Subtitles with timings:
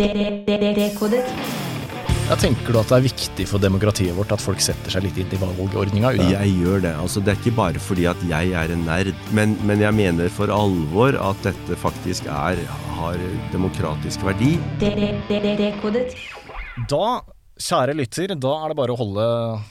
[0.00, 1.26] Dekodet.
[2.24, 5.18] Jeg tenker du at det er viktig for demokratiet vårt at folk setter seg litt
[5.20, 6.14] inn i valgordninga?
[6.16, 6.94] Jeg gjør det.
[6.96, 10.32] altså Det er ikke bare fordi at jeg er en nerd, men, men jeg mener
[10.32, 12.56] for alvor at dette faktisk er,
[12.96, 13.20] har
[13.52, 14.54] demokratisk verdi.
[14.80, 16.16] Dekodet.
[16.88, 17.20] Da,
[17.62, 19.24] kjære lytter, da er det bare å holde,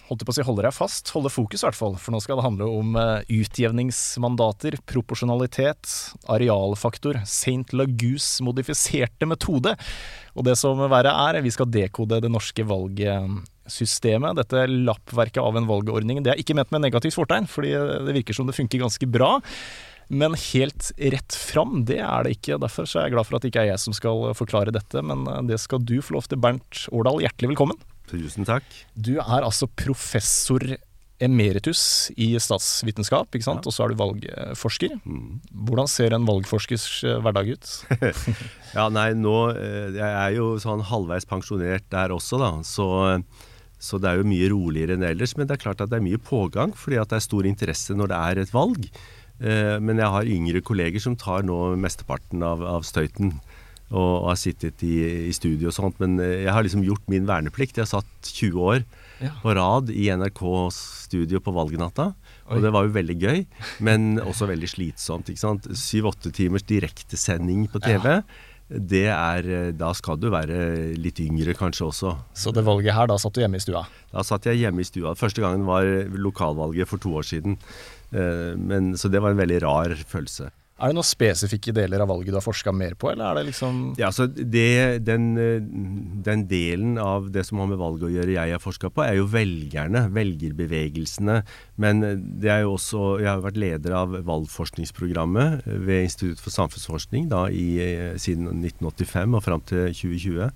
[0.07, 1.11] holdt på å si, holde deg fast.
[1.15, 1.97] Holde fokus, i hvert fall.
[1.99, 5.91] For nå skal det handle om eh, utjevningsmandater, proporsjonalitet,
[6.31, 7.75] arealfaktor, St.
[7.77, 9.75] Lagus modifiserte metode.
[10.35, 14.39] Og det som verre er, vi skal dekode det norske valgsystemet.
[14.39, 16.23] Dette lappverket av en valgordning.
[16.23, 17.75] Det er ikke ment med negativt fortegn, fordi
[18.07, 19.35] det virker som det funker ganske bra.
[20.11, 22.59] Men helt rett fram, det er det ikke.
[22.59, 25.03] Derfor så er jeg glad for at det ikke er jeg som skal forklare dette,
[25.07, 26.41] men det skal du få lov til.
[26.43, 27.79] Bernt Årdal, hjertelig velkommen.
[28.11, 28.65] Tusen takk.
[28.99, 30.65] Du er altså professor
[31.21, 31.83] emeritus
[32.19, 33.67] i statsvitenskap, ikke sant?
[33.69, 34.97] og så er du valgforsker.
[35.53, 37.71] Hvordan ser en valgforskers eh, hverdag ut?
[38.71, 42.51] Ja, nei, nå eh, Jeg er jo sånn halvveis pensjonert der også, da.
[42.63, 42.87] Så,
[43.77, 45.35] så det er jo mye roligere enn ellers.
[45.37, 47.97] Men det er klart at det er mye pågang, fordi at det er stor interesse
[47.97, 48.87] når det er et valg.
[49.41, 53.33] Eh, Men jeg har yngre kolleger som tar nå mesteparten av, av støyten.
[53.91, 55.97] Og har sittet i, i studio og sånt.
[55.99, 57.75] Men eh, jeg har liksom gjort min verneplikt.
[57.75, 58.83] Jeg har satt 20 år
[59.21, 59.29] Ja.
[59.43, 62.07] på rad i NRKs studio på valgnatta.
[62.49, 62.55] Oi.
[62.55, 63.43] Og det var jo veldig gøy,
[63.85, 65.29] men også veldig slitsomt.
[65.29, 65.67] ikke sant?
[65.77, 68.23] Syv-åtte timers direktesending på TV.
[68.71, 72.15] Det er, eh, Da skal du være litt yngre kanskje også.
[72.33, 73.83] Så det valget her, da satt du hjemme i stua?
[74.13, 75.13] Da satt jeg hjemme i stua.
[75.13, 75.83] Første gangen var
[76.15, 77.57] lokalvalget for to år siden.
[78.11, 80.51] Eh, Men, så det var en veldig rar følelse.
[80.81, 83.51] Er det noen spesifikke deler av valget du har forska mer på, eller er det
[83.51, 85.59] liksom Ja, altså det, den, eh,
[86.25, 89.19] den delen av det som har med valget å gjøre jeg har forska på, er
[89.19, 91.43] jo velgerne, velgerbevegelsene.
[91.77, 96.55] Men eh, det er jo også Jeg har vært leder av valgforskningsprogrammet ved Institutt for
[96.55, 100.49] samfunnsforskning da, i, siden 1985 og fram til 2020.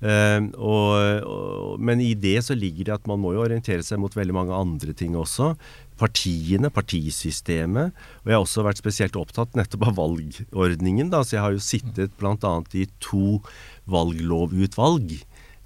[0.00, 0.94] Uh, og,
[1.28, 4.32] og, men i det så ligger det at man må jo orientere seg mot veldig
[4.32, 5.52] mange andre ting også.
[6.00, 7.96] Partiene, partisystemet.
[8.22, 11.12] Og jeg har også vært spesielt opptatt nettopp av valgordningen.
[11.12, 11.22] Da.
[11.24, 12.54] Så jeg har jo sittet bl.a.
[12.72, 13.40] i to
[13.90, 15.18] valglovutvalg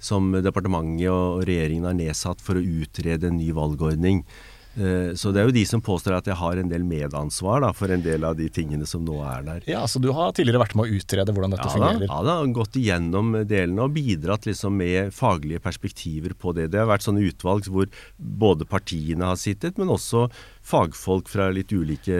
[0.05, 4.25] som departementet og regjeringen har nedsatt for å utrede en ny valgordning.
[4.75, 7.71] Eh, Så det er jo de som påstår at jeg har en del medansvar da,
[7.71, 9.61] for en del av de tingene som nå er der.
[9.71, 12.09] Ja, så du har tidligere vært med å utrede hvordan dette Ja da, fungerer?
[12.11, 16.69] ja da, gått igjennom delene og bidratt liksom med faglige perspektiver på det.
[16.75, 17.87] Det har vært sånne utvalg hvor
[18.19, 20.27] både partiene har sittet, men også
[20.65, 22.15] fagfolk fra litt ulike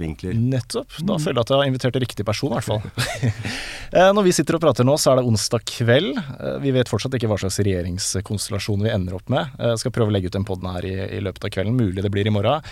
[0.00, 0.34] vinkler.
[0.40, 0.96] Nettopp.
[1.04, 2.82] Da føler jeg at jeg har invitert riktig person, i hvert fall.
[3.90, 6.12] Eh, Når vi sitter og prater nå, så er det onsdag kveld.
[6.14, 9.50] Eh, Vi vet fortsatt ikke hva slags regjeringskonstellasjon vi ender opp med.
[9.58, 11.74] Jeg skal prøve å legge ut den poden her i, i løpet av kvelden.
[11.74, 12.62] Mulig det blir i morgen.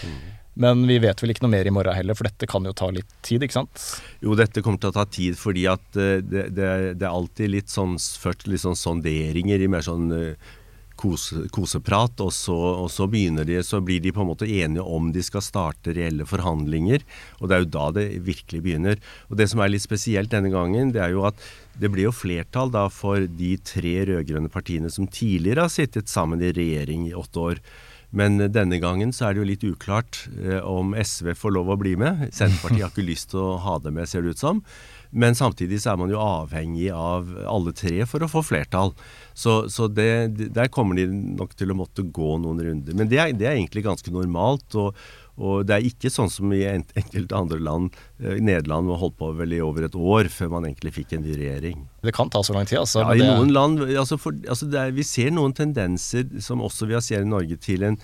[0.59, 2.88] Men vi vet vel ikke noe mer i morgen heller, for dette kan jo ta
[2.94, 3.83] litt tid, ikke sant?
[4.22, 7.15] Jo, dette kommer til å ta tid fordi at eh, det, det, er- det er
[7.19, 10.55] alltid litt sånn, først litt sånn sonderinger i mer sånn eh,
[10.99, 14.85] kose, koseprat, og så, og så begynner de, så blir de på en måte enige
[14.85, 17.05] om de skal starte reelle forhandlinger.
[17.39, 19.03] Og det er jo da det virkelig begynner.
[19.31, 21.39] Og det som er litt spesielt denne gangen, det er jo at
[21.79, 26.43] det blir jo flertall da for de tre rød-grønne partiene som tidligere har sittet sammen
[26.43, 27.63] i regjering i åtte år.
[28.11, 31.81] Men denne gangen så er det jo litt uklart eh, om SV får lov å
[31.81, 32.31] bli med.
[32.33, 34.63] Senterpartiet har ikke lyst til å ha det med, ser det ut som.
[35.11, 38.93] Men samtidig så er man jo avhengig av alle tre for å få flertall.
[39.39, 42.95] Så, så det, der kommer de nok til å måtte gå noen runder.
[42.99, 44.67] Men det er, det er egentlig ganske normalt.
[44.77, 44.99] Og,
[45.39, 47.97] og det er ikke sånn som i en- enkelte andre land.
[48.21, 51.37] eh, Nederland holdt på vel i over et år før man egentlig fikk en ny
[51.39, 51.87] regjering.
[52.05, 53.01] Det kan ta så lang tid, altså.
[53.07, 57.01] Ja, I noen land altså for, altså er, Vi ser noen tendenser som også vi
[57.01, 57.97] ser i Norge til en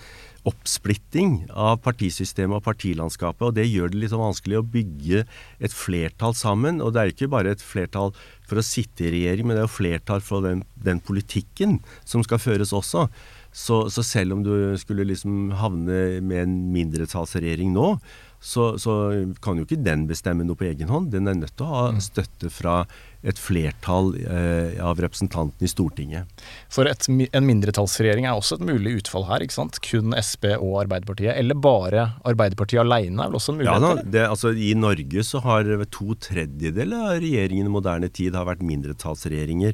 [0.45, 3.47] oppsplitting av partisystemet og partilandskapet.
[3.47, 5.23] og Det gjør det litt sånn vanskelig å bygge
[5.59, 6.81] et flertall sammen.
[6.83, 8.13] Og det er ikke bare et flertall
[8.45, 12.23] for å sitte i regjering, men det er jo flertall for den, den politikken som
[12.25, 13.07] skal føres også.
[13.55, 17.95] Så, så selv om du skulle liksom havne med en mindretallsregjering nå,
[18.39, 18.93] så, så
[19.41, 21.11] kan jo ikke den bestemme noe på egen hånd.
[21.13, 22.83] Den er nødt til å ha støtte fra
[23.25, 26.43] et flertall eh, av representantene i Stortinget.
[26.69, 29.79] For et, en mindretallsregjering er også et mulig utfall her, ikke sant?
[29.85, 34.03] Kun Sp og Arbeiderpartiet, eller bare Arbeiderpartiet alene er vel også en Ja mulighet?
[34.03, 38.45] da, det, altså I Norge så har to tredjedeler av regjeringene i moderne tid har
[38.45, 39.73] vært mindretallsregjeringer.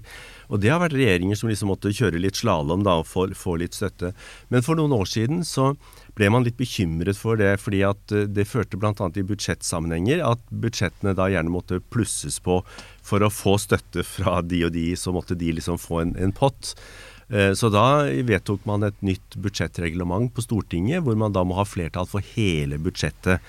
[0.51, 3.75] Og det har vært regjeringer som liksom måtte kjøre litt slalåm og få, få litt
[3.75, 4.13] støtte.
[4.47, 5.73] Men for noen år siden så
[6.17, 8.93] ble man litt bekymret for det, fordi at eh, det førte bl.a.
[9.15, 12.61] i budsjettsammenhenger at budsjettene da gjerne måtte plusses på
[13.05, 16.35] for å få støtte fra de og de, så måtte de liksom få en, en
[16.35, 16.75] pott.
[17.31, 21.65] Eh, Så da vedtok man et nytt budsjettreglement på Stortinget, hvor man da må ha
[21.67, 23.39] flertall for hele budsjettet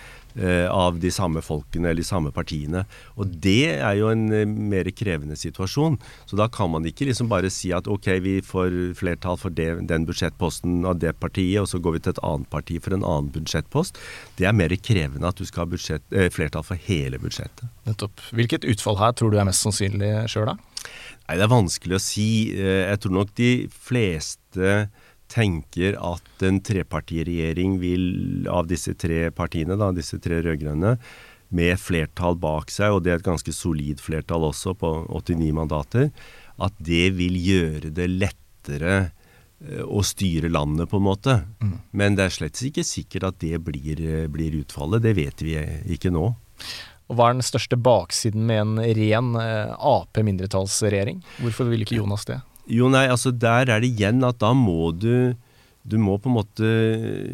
[0.73, 2.85] av de samme folkene eller de samme partiene.
[3.21, 5.99] Og det er jo en eh, mer krevende situasjon.
[6.27, 9.69] Så da kan man ikke liksom bare si at ok, vi får flertall for det,
[9.91, 13.07] den budsjettposten av det partiet, og så går vi til et annet parti for en
[13.07, 14.01] annen budsjettpost.
[14.39, 17.69] Det er mer krevende at du skal ha budsjett, eh, flertall for hele budsjettet.
[17.89, 18.21] Nettopp.
[18.33, 20.59] Hvilket utfall her tror du er mest sannsynlig sjøl, da?
[21.29, 22.29] Nei, Det er vanskelig å si.
[22.53, 24.89] Eh, jeg tror nok de fleste
[25.33, 28.05] tenker at en trepartiregjering vil,
[28.51, 30.97] av disse tre partiene, da, disse tre rød-grønne,
[31.53, 36.09] med flertall bak seg, og det er et ganske solid flertall også, på 89 mandater,
[36.63, 41.37] at det vil gjøre det lettere eh, å styre landet, på en måte.
[41.61, 41.75] Mm.
[41.93, 45.05] Men det er slett ikke sikkert at det blir, eh, blir utfallet.
[45.05, 45.59] Det vet vi
[45.97, 46.31] ikke nå.
[47.11, 51.21] Og Hva er den største baksiden med en ren eh, Ap-mindretallsregjering?
[51.43, 52.41] Hvorfor vil ikke Jonas det?
[52.73, 55.35] Jo, nei, altså der er det igjen at da må du
[55.83, 56.69] du må på en måte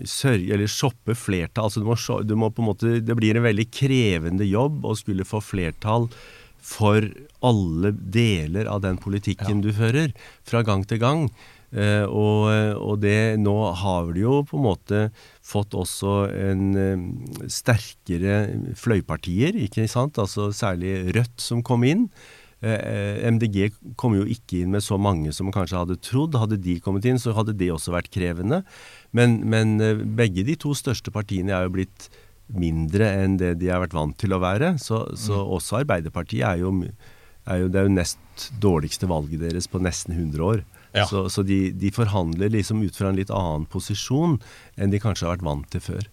[0.09, 1.69] sørge, eller shoppe flertall.
[1.69, 4.97] altså du må, du må, på en måte, Det blir en veldig krevende jobb å
[4.97, 6.09] skulle få flertall
[6.65, 7.05] for
[7.45, 9.69] alle deler av den politikken ja.
[9.69, 10.17] du fører,
[10.49, 11.29] fra gang til gang.
[11.69, 12.49] Eh, og,
[12.81, 15.01] og, det, nå har du jo på en måte
[15.45, 17.05] fått også en eh,
[17.53, 18.39] sterkere
[18.81, 20.21] fløypartier, ikke sant?
[20.21, 22.09] Altså særlig Rødt som kom inn.
[22.59, 23.71] Eh, MDG
[24.01, 26.39] kom jo ikke inn med så mange som man kanskje hadde trodd.
[26.39, 28.65] Hadde de kommet inn, så hadde det også vært krevende.
[29.15, 32.09] Men, men eh, begge de to største partiene er jo blitt
[32.49, 34.75] mindre enn det de har vært vant til å være.
[34.83, 35.55] Så, så mm.
[35.59, 36.75] også Arbeiderpartiet er jo,
[37.47, 40.65] er jo, Det er jo nest dårligste valget deres på nesten 100 år.
[40.97, 41.05] Ja.
[41.07, 44.39] Så, så de, de, forhandler liksom ut fra en litt annen posisjon
[44.81, 46.09] enn de kanskje har vært vant til før.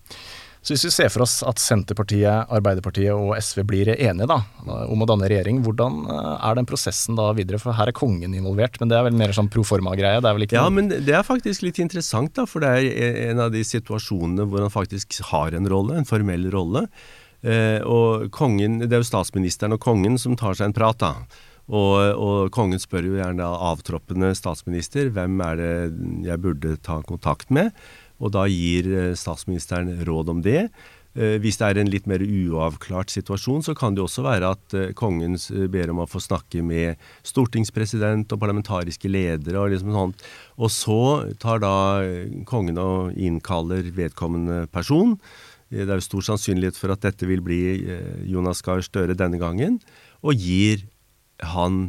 [0.66, 5.04] Så hvis vi ser for oss at Senterpartiet, Arbeiderpartiet og SV blir enige da, om
[5.04, 7.60] å danne regjering, hvordan eh, er den prosessen da videre?
[7.62, 10.24] For her er kongen involvert, men det er vel mer sånn pro forma-greie?
[10.26, 13.22] det er vel ikke Ja, men det er faktisk litt interessant, da, for det er
[13.28, 16.88] en av de situasjonene hvor han faktisk har en rolle, en formell rolle.
[17.46, 21.14] Eh, og kongen, Det er jo statsministeren og kongen som tar seg en prat, da.
[21.66, 25.72] Og, og, kongen spør jo gjerne avtroppende statsminister hvem er det
[26.28, 27.74] jeg burde ta kontakt med.
[28.24, 30.68] Og da gir eh, statsministeren råd om det.
[31.16, 34.76] Eh, hvis det er en litt mer uavklart situasjon, så kan det også være at
[34.78, 35.38] eh, kongen
[35.72, 40.24] ber om å få snakke med stortingspresident og parlamentariske ledere og liksom sånt.
[40.60, 41.02] Og så
[41.42, 41.76] tar da
[42.48, 45.18] kongen og innkaller vedkommende person.
[45.70, 47.62] Det er jo stor sannsynlighet for at dette vil bli
[48.30, 49.80] Jonas Gahr Støre denne gangen,
[50.24, 50.86] og gir
[51.44, 51.88] han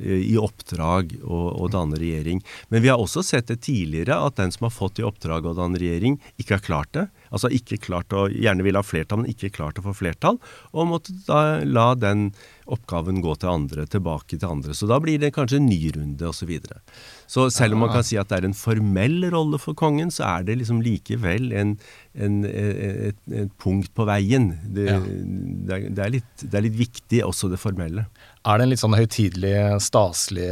[0.00, 2.40] i oppdrag å, å, danne regjering.
[2.68, 5.54] Men vi har også sett det tidligere, at den som har fått i oppdrag å
[5.56, 7.06] danne regjering, ikke har klart det.
[7.34, 10.40] Altså ikke klart å, gjerne vil ha flertall, men ikke klart å få flertall.
[10.74, 12.28] Og måtte da la den
[12.70, 14.74] oppgaven gå til andre, tilbake til andre.
[14.76, 16.44] Så da blir det kanskje en ny runde osv.
[16.44, 16.80] Så, videre.
[17.26, 20.26] så selv om man kan si at det er en formell rolle for kongen, så
[20.28, 21.74] er det liksom likevel en,
[22.12, 24.50] en, et, et, punkt på veien.
[24.64, 24.98] Det, ja.
[25.00, 28.04] det, er, det, er litt, det, er, litt, viktig, også det formelle.
[28.44, 30.48] Er det en litt sånn høytidelig, staselig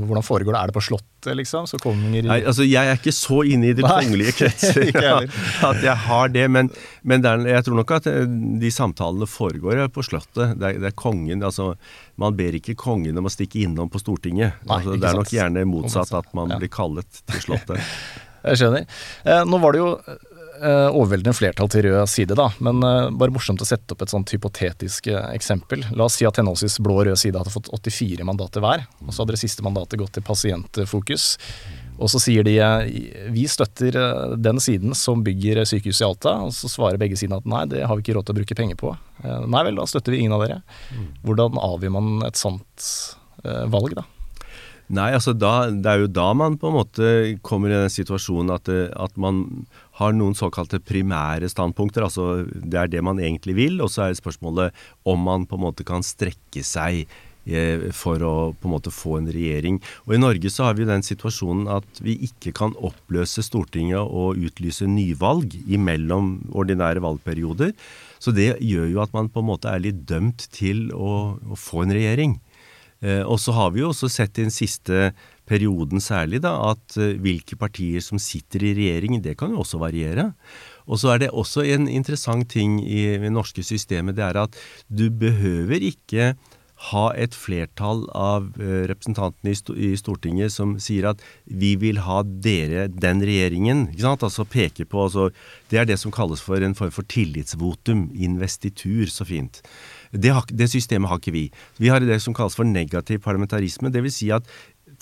[0.00, 0.60] Hvordan foregår det?
[0.60, 1.68] Er det på Slottet, liksom?
[1.70, 4.90] Så konger Nei, altså Jeg er ikke så inne i de kongelige kretser
[5.70, 6.48] at jeg har det.
[6.50, 6.72] Men,
[7.06, 8.26] men er, jeg tror nok at eh,
[8.60, 10.56] de samtalene foregår på Slottet.
[10.58, 11.72] Det er, det er kongen altså
[12.20, 14.58] Man ber ikke kongen om å stikke innom på Stortinget.
[14.66, 16.58] Nei, altså, det er nok gjerne motsatt at man ja.
[16.58, 17.94] blir kallet til Slottet.
[18.50, 18.90] jeg skjønner.
[19.22, 19.90] Eh, nå var det jo
[20.64, 22.48] eh, overveldende flertall til rød side, da.
[22.64, 25.84] Men uh, bare morsomt å sette opp et sånt hypotetisk uh, eksempel.
[25.94, 28.86] La oss si at henholdsvis blå og rød side hadde fått 84 mandater hver.
[29.04, 31.26] Og så hadde det siste mandatet gått til Pasientfokus.
[31.94, 32.56] Og så sier de
[33.30, 33.94] vi støtter
[34.42, 36.32] den siden som bygger sykehuset i Alta.
[36.46, 38.56] Og så svarer begge sidene at nei, det har vi ikke råd til å bruke
[38.58, 38.90] penger på.
[39.22, 40.58] Nei vel, da støtter vi ingen av dere.
[41.22, 42.88] Hvordan avgjør man et sånt
[43.44, 44.08] valg, da?
[44.92, 47.10] Nei, altså da, Det er jo da man på en måte
[47.46, 49.64] kommer i den situasjonen at, at man
[50.00, 52.06] har noen såkalte primære standpunkter.
[52.06, 54.74] altså Det er det man egentlig vil, og så er spørsmålet
[55.04, 57.04] om man på en måte kan strekke seg
[57.46, 59.78] eh, for å på en måte få en regjering.
[60.06, 64.40] Og I Norge så har vi den situasjonen at vi ikke kan oppløse Stortinget og
[64.40, 67.76] utlyse nyvalg imellom ordinære valgperioder.
[68.18, 71.60] Så det gjør jo at man på en måte er litt dømt til å, å
[71.60, 72.38] få en regjering.
[73.04, 75.12] Eh, og så har vi jo også sett i den siste
[75.48, 79.80] perioden særlig, da, at uh, hvilke partier som sitter i regjering, det kan jo også
[79.82, 80.32] variere.
[80.84, 84.58] Og så er det også en interessant ting i det norske systemet, det er at
[84.88, 86.34] du behøver ikke
[86.90, 92.88] ha et flertall av uh, representantene i, Stortinget som sier at vi vil ha dere,
[92.88, 93.86] den regjeringen.
[93.92, 94.26] ikke sant?
[94.26, 95.30] Altså peke på altså,
[95.70, 98.08] Det er det som kalles for en form for tillitsvotum.
[98.14, 99.62] Investitur, så fint.
[100.12, 101.46] Det, har, det systemet har ikke vi.
[101.78, 103.90] Vi har det som kalles for negativ parlamentarisme.
[103.90, 104.18] Dvs.
[104.20, 104.46] Si at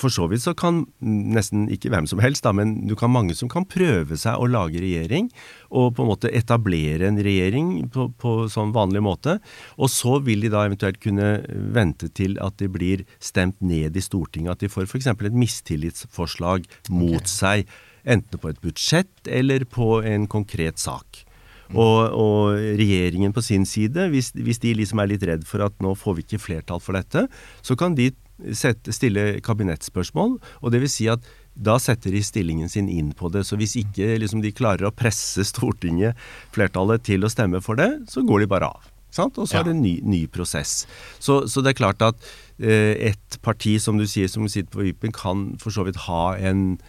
[0.00, 3.37] for så vidt så kan nesten ikke hvem som helst, da, men du kan mange
[3.38, 5.30] som kan prøve seg å lage regjering,
[5.70, 9.38] og på en måte etablere en regjering på, på sånn vanlig måte.
[9.78, 11.34] Og så vil de da eventuelt kunne
[11.75, 14.56] vente til at de blir stemt ned i Stortinget.
[14.56, 15.11] At de får f.eks.
[15.12, 17.34] et mistillitsforslag mot okay.
[17.34, 21.25] seg, enten på et budsjett eller på en konkret sak.
[21.72, 25.78] Og, og, regjeringen på sin side, hvis, hvis, de liksom er litt redd for at
[25.80, 27.26] nå får vi ikke flertall for dette,
[27.64, 28.11] så kan de
[28.56, 30.38] sette, stille kabinettspørsmål.
[30.61, 33.44] og det vil si at da setter de stillingen sin inn på det.
[33.44, 36.16] Så hvis ikke liksom, de klarer å presse Stortinget,
[36.54, 38.88] flertallet, til å stemme for det, så går de bare av.
[39.12, 39.37] Sant?
[39.37, 39.61] Og så ja.
[39.61, 40.87] er det en ny, ny prosess.
[41.20, 42.16] Så, så, det er klart at
[42.56, 46.32] eh, et parti, som du sier, som sitter på vippen, kan for så vidt ha
[46.40, 46.80] en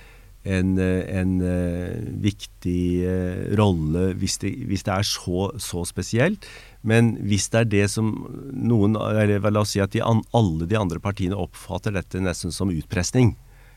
[0.43, 6.47] en, eh, en uh, viktig uh, rolle hvis det, hvis det, er så, så, spesielt.
[6.83, 8.11] Men hvis det er det som
[8.51, 12.71] noen eller La oss si at de alle de andre partiene oppfatter dette nesten som
[12.73, 13.33] utpressing.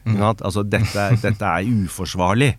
[0.07, 0.21] Mm.
[0.23, 2.53] Altså dette, dette, er uforsvarlig.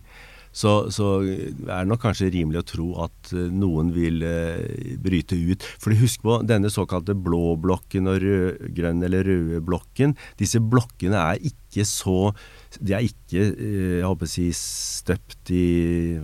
[0.57, 5.65] Så, så, er det nok kanskje rimelig å tro at noen vil eh, bryte ut.
[5.83, 10.15] For husk på denne såkalte blå blokken og rød-grønn eller røde blokken.
[10.39, 12.31] Disse blokkene er ikke så
[12.79, 15.67] de er ikke eh, jeg håper å si, støpt i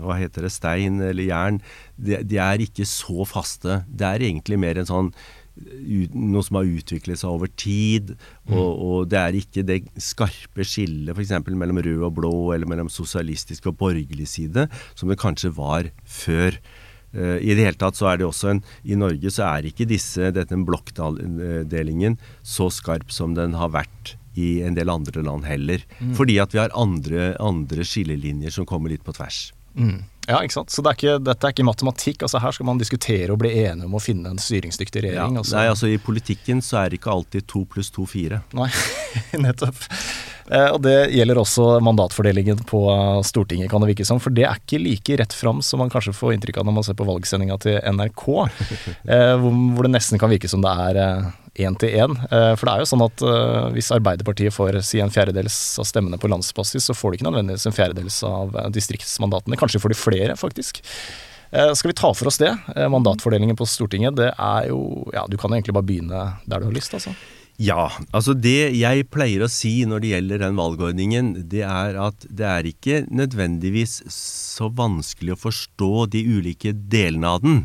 [0.02, 1.62] hva heter det, stein eller jern.
[1.96, 3.82] De, de, er ikke så faste.
[3.88, 5.14] Det er egentlig mer en sånn
[5.54, 8.16] noe som har utviklet seg over tid.
[8.50, 8.86] Og, mm.
[8.88, 11.36] og det er ikke det skarpe skillet f.eks.
[11.52, 14.68] mellom rød og blå, eller mellom sosialistisk og borgerlig side,
[14.98, 16.58] som det kanskje var før.
[17.14, 19.86] Uh, I det hele tatt så er det også en I Norge så er ikke
[19.86, 25.84] disse, dette blokkdelingen så skarp som den har vært i en del andre land heller.
[26.00, 26.16] Mm.
[26.18, 29.52] Fordi at vi har andre, andre, skillelinjer som kommer litt på tvers.
[29.78, 30.04] Mm.
[30.28, 30.72] Ja, ikke sant.
[30.72, 32.24] Så det er ikke, dette er ikke matematikk.
[32.24, 35.36] altså Her skal man diskutere og bli enige om å finne en styringsdyktig regjering.
[35.36, 35.58] Ja, altså.
[35.58, 38.40] Nei, altså I politikken så er det ikke alltid to pluss to fire.
[38.56, 38.70] Nei,
[39.46, 39.84] nettopp.
[40.48, 42.86] Eh, og Det gjelder også mandatfordelingen på
[43.28, 44.22] Stortinget, kan det virke som.
[44.24, 46.88] For det er ikke like rett fram som man kanskje får inntrykk av når man
[46.88, 48.28] ser på valgsendinga til NRK.
[49.14, 50.98] Eh, hvor det nesten kan virke som det er
[51.56, 52.16] én til én.
[52.32, 55.86] Eh, for det er jo sånn at uh, hvis Arbeiderpartiet får si en fjerdedels av
[55.90, 59.60] stemmene på landsbasis, så får de ikke nødvendigvis en fjerdedels av uh, distriktsmandatene.
[59.62, 60.82] Kanskje får de flere, faktisk.
[61.54, 62.50] Skal vi ta for oss det?
[62.90, 66.74] mandatfordelingen på Stortinget, det er jo Ja, du kan egentlig bare begynne der du har
[66.74, 67.14] lyst, altså.
[67.62, 72.26] Ja, altså det jeg pleier å si når det gjelder den valgordningen, det er at
[72.26, 77.62] det er ikke nødvendigvis så vanskelig å forstå de ulike delene av den.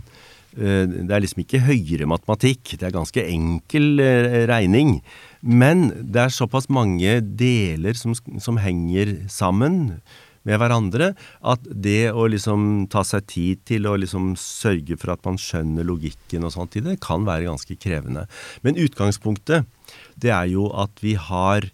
[0.58, 4.98] Eh, det er liksom ikke høyere matematikk, det er ganske enkel eh, regning.
[5.40, 10.00] Men det er såpass mange deler som, som henger sammen
[10.48, 11.12] med hverandre,
[11.44, 15.86] at det å liksom ta seg tid til å liksom sørge for at man skjønner
[15.86, 18.24] logikken og sånt i det, kan være ganske krevende.
[18.64, 19.68] Men utgangspunktet,
[20.18, 21.68] det er jo at vi har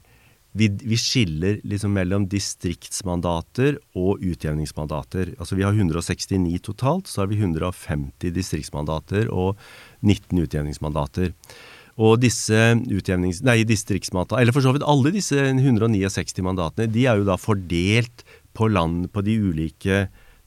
[0.54, 5.32] vi, vi, skiller liksom mellom distriktsmandater og utjevningsmandater.
[5.38, 9.58] Altså Vi har 169 totalt, så har vi 150 distriktsmandater og
[10.06, 11.32] 19 utjevningsmandater.
[11.98, 13.42] Og disse utjevnings...
[13.46, 18.22] Nei, distriktsmandater, eller for så vidt alle disse 169 mandatene, de er jo da fordelt
[18.54, 20.04] på land, på de ulike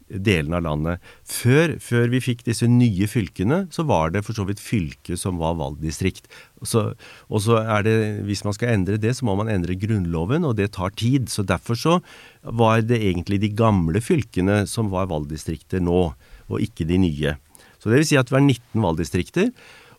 [0.09, 1.07] delene av landet.
[1.27, 5.39] Før, før, vi fikk disse nye fylkene, så var det for så vidt fylke som
[5.41, 6.29] var valgdistrikt.
[6.63, 6.89] Så,
[7.27, 7.97] og så er det,
[8.27, 11.29] Hvis man skal endre det, så må man endre Grunnloven, og det tar tid.
[11.29, 11.99] Så Derfor så
[12.41, 16.13] var det egentlig de gamle fylkene som var valgdistrikter nå,
[16.47, 17.35] og ikke de nye.
[17.77, 19.51] Så det vil si at vi har 19 valgdistrikter.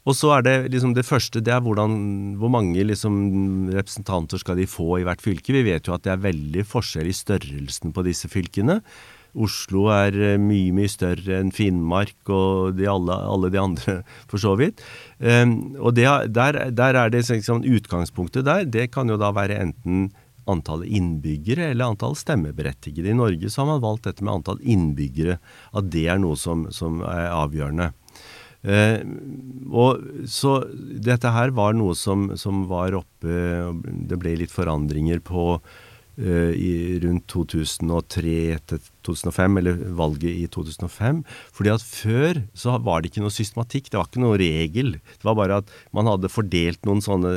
[0.09, 1.93] Og så er det liksom det første det er hvordan,
[2.41, 5.53] hvor mange liksom representanter skal de få i hvert fylke.
[5.53, 8.81] Vi vet jo at det er veldig forskjell i størrelsen på disse fylkene.
[9.37, 13.99] Oslo er eh, mye, mye større enn Finnmark og de alle, alle, de andre,
[14.31, 14.81] for så vidt.
[15.19, 19.61] Um, og det, der, der, er det liksom, Utgangspunktet der, det kan jo da være
[19.61, 20.09] enten
[20.49, 23.11] antallet innbyggere eller antall stemmeberettigede.
[23.11, 25.37] I Norge så har man valgt dette med antall innbyggere,
[25.77, 27.93] at det er noe som, som er avgjørende.
[28.59, 29.05] Uh,
[29.71, 30.57] og så
[30.99, 33.37] Dette her var noe som, som var oppe
[34.11, 35.61] Det ble litt forandringer på
[36.19, 38.33] i rundt 2003
[38.67, 41.23] til 2005, eller valget i 2005.
[41.55, 44.97] Fordi at før så var det ikke noe systematikk, det var ikke noe regel.
[44.99, 47.33] Det var bare at man hadde fordelt noen sånne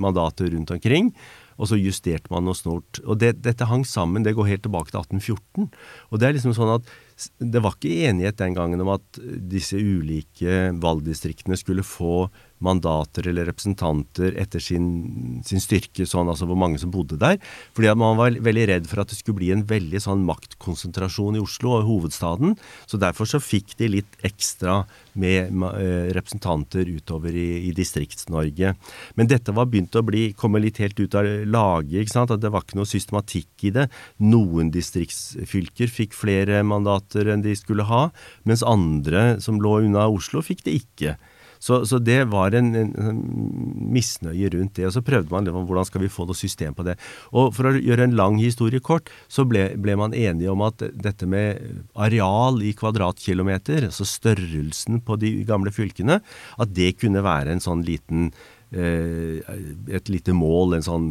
[0.00, 1.14] mandater rundt omkring.
[1.54, 2.98] Og så justerte man noe snort.
[3.06, 5.68] Og det, dette hang sammen, det går helt tilbake til 1814.
[6.10, 6.94] Og det er liksom sånn at
[7.38, 12.26] det var ikke enighet den gangen om at disse ulike valgdistriktene skulle få
[12.62, 17.40] mandater eller representanter etter sin, sin styrke, sånn, altså hvor mange som bodde der.
[17.76, 21.42] Fordi man var veldig redd for at det skulle bli en veldig sånn maktkonsentrasjon i
[21.42, 22.54] Oslo og hovedstaden.
[22.90, 24.82] Så derfor så fikk de litt ekstra
[25.20, 28.74] med eh, representanter utover i, i Distrikts-Norge.
[29.18, 32.00] Men dette var begynt å bli, komme litt helt ut av laget.
[32.02, 32.34] ikke sant?
[32.34, 33.88] At det var ikke noe systematikk i det.
[34.24, 38.08] Noen distriktsfylker fikk flere mandater enn de skulle ha,
[38.48, 41.16] mens andre som lå unna Oslo, fikk det ikke.
[41.64, 43.20] Så, så, det var en, en, en,
[43.94, 44.88] misnøye rundt det.
[44.88, 46.98] Og så prøvde man liksom, hvordan skal vi få noe system på det.
[47.32, 50.84] Og for å gjøre en lang historie kort, så ble, ble man enige om at
[50.92, 51.62] dette med
[51.96, 56.20] areal i kvadratkilometer, altså størrelsen på de gamle fylkene,
[56.60, 58.28] at det kunne være en sånn liten
[58.74, 59.40] eh,
[59.88, 61.10] et lite mål, en sånn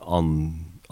[0.00, 0.34] an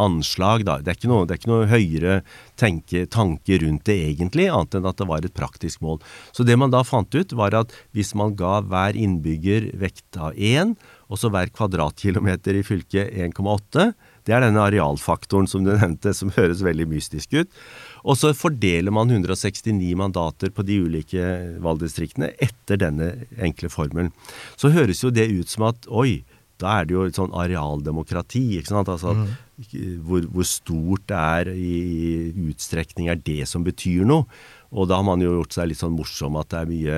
[0.01, 0.65] anslag.
[0.69, 0.79] Da.
[0.83, 2.21] Det, er ikke noe, er ikke noe høyere
[2.61, 6.01] tenke, tanke rundt det egentlig, annet enn at det var et praktisk mål.
[6.33, 10.37] Så det man da fant ut, var at hvis man ga hver innbygger vekt av
[10.37, 10.77] 1,
[11.09, 13.93] og så hver kvadratkilometer i fylket 1,8,
[14.29, 17.55] det er denne arealfaktoren som du nevnte, som høres veldig mystisk ut.
[18.05, 21.31] Og så fordeler man 169 mandater på de ulike
[21.65, 24.13] valgdistriktene etter denne enkle formelen.
[24.61, 26.21] Så høres jo det ut som at oi,
[26.59, 28.45] da er det jo et sånn arealdemokrati.
[28.59, 28.91] ikke sant?
[28.91, 29.25] Altså mm.
[30.07, 31.73] hvor, hvor, stort det er i,
[32.51, 34.29] utstrekning er det som betyr noe.
[34.75, 36.97] Og da har man jo gjort seg litt sånn morsom at det er mye,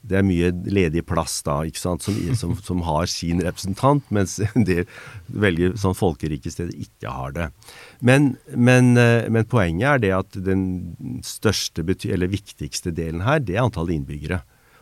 [0.00, 4.38] det er mye ledig plass da, ikke sant, som, som, som har sin representant, mens
[4.70, 4.86] det
[5.28, 7.50] veldig sånn folkerike steder ikke har det.
[8.00, 10.64] Men, men, eh, men, poenget er det at den
[11.26, 14.40] største, eller viktigste delen her, det er antallet innbyggere.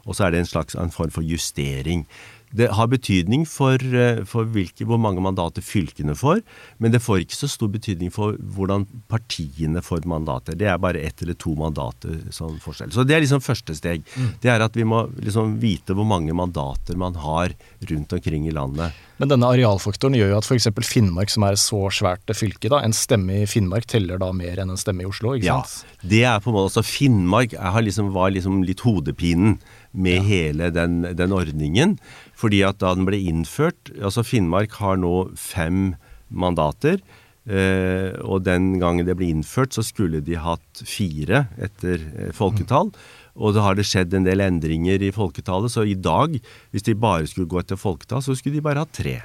[0.09, 2.07] Og så er det en slags en form for justering.
[2.51, 6.43] Det har betydning for, eh, for hvilke, hvor mange mandater fylkene får,
[6.79, 10.57] men det får ikke så stor betydning for hvordan partiene får mandater.
[10.57, 12.93] Det er bare ett eller to mandater som forskjell.
[12.93, 14.05] Så det er liksom første steg.
[14.17, 14.33] Mm.
[14.41, 17.53] Det er at vi må liksom vite hvor mange mandater man har
[17.89, 18.93] rundt omkring i landet.
[19.19, 20.69] Men denne arealfaktoren gjør jo at f.eks.
[20.87, 24.71] Finnmark, som er så svært fylke, da, en stemme i Finnmark teller da mer enn
[24.73, 25.75] en stemme i Oslo, ikke sant?
[25.99, 29.59] Ja, det er på en måte, altså Finnmark liksom, var liksom litt hodepinen
[29.91, 30.27] med ja.
[30.29, 31.97] hele den, den, ordningen.
[32.39, 35.97] Fordi at da den ble innført Altså Finnmark har nå fem
[36.29, 37.01] mandater.
[37.49, 42.93] Eh, og den gangen det ble innført, så skulle de hatt fire etter eh, folketall.
[43.39, 46.35] Og da har det skjedd en del endringer i folketallet, så i dag,
[46.75, 49.21] hvis de bare skulle gå etter folketall, så skulle de bare ha tre.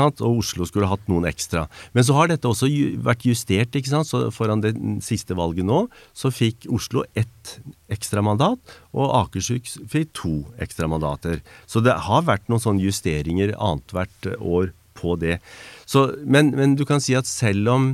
[0.00, 1.66] Og Oslo skulle hatt noen ekstra.
[1.92, 2.68] Men så har dette også
[3.04, 3.76] vært justert.
[4.06, 7.58] Så Foran det siste valget nå, så fikk Oslo ett
[7.92, 8.58] ekstra mandat,
[8.92, 11.42] og Akershus fikk to ekstra mandater.
[11.66, 15.40] Så det har vært noen sånne justeringer annethvert år på det.
[15.84, 17.92] Så, men, men, du kan si at selv om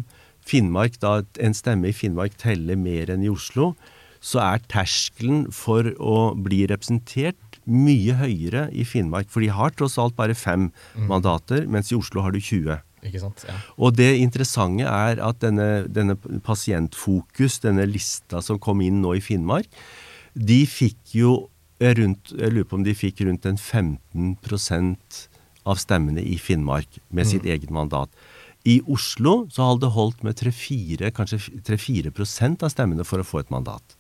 [0.49, 3.75] Finnmark, da, en stemme i Finnmark teller mer enn i Oslo,
[4.21, 9.99] så er terskelen for å bli representert mye høyere i Finnmark, for de har tross
[10.01, 11.09] alt bare fem mm.
[11.11, 12.81] mandater, mens i Oslo har du 20.
[13.07, 13.45] Ikke sant?
[13.47, 13.55] Ja.
[13.79, 19.23] Og det interessante er at denne, denne, pasientfokus, denne lista som kom inn nå i
[19.25, 19.71] Finnmark,
[20.35, 21.37] de fikk jo
[21.79, 24.33] rundt Jeg lurer på om de fikk rundt en 15
[25.63, 27.53] av stemmene i Finnmark med sitt mm.
[27.55, 28.11] eget mandat.
[28.67, 32.11] I Oslo så hadde det holdt med 3-4 kanskje 3-4
[32.65, 33.98] av stemmene for å få et mandat.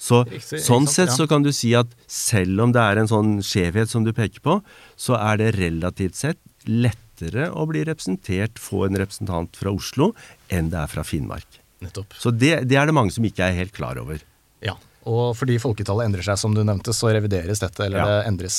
[0.00, 3.34] Så, Riktig, sånn sett så kan du si at selv om det er en sånn
[3.44, 4.60] skjevhet som du peker på,
[4.96, 10.14] så er det relativt sett lettere å bli representert, få en representant fra Oslo,
[10.48, 11.60] enn det er fra Finnmark.
[11.84, 12.16] Nettopp.
[12.16, 14.20] Så det, det er det mange som ikke er helt klar over.
[14.64, 14.76] Ja,
[15.08, 18.06] og fordi folketallet endrer seg, som du nevnte, så revideres dette, eller ja.
[18.08, 18.56] det endres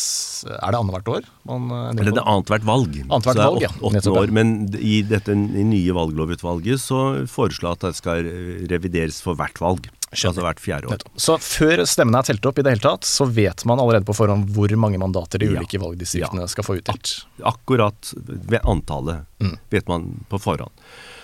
[0.49, 1.27] Er det annethvert år?
[1.45, 2.97] eller det er annethvert valg.
[3.07, 3.71] Annet så valg, ja.
[3.89, 8.29] Åtte år, men i dette i nye valglovutvalget så foreslår at det skal
[8.71, 9.89] revideres for hvert valg.
[10.11, 11.03] Altså hvert fjerde år.
[11.15, 14.15] Så før stemmene er telt opp i det hele tatt, så vet man allerede på
[14.17, 15.83] forhånd hvor mange mandater de ulike ja.
[15.85, 16.51] valgdistriktene ja.
[16.51, 17.13] skal få utdelt?
[17.47, 19.55] Akkurat ved antallet mm.
[19.71, 20.73] vet man på forhånd.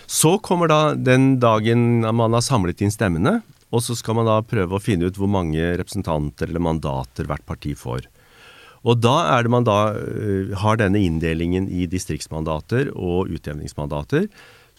[0.07, 3.41] Så kommer da den dagen man har samlet inn stemmene,
[3.75, 7.43] og så skal man da prøve å finne ut hvor mange representanter eller mandater hvert
[7.47, 8.07] parti får.
[8.87, 14.29] Og da er det man da uh, har denne inndelingen i distriktsmandater og utjevningsmandater.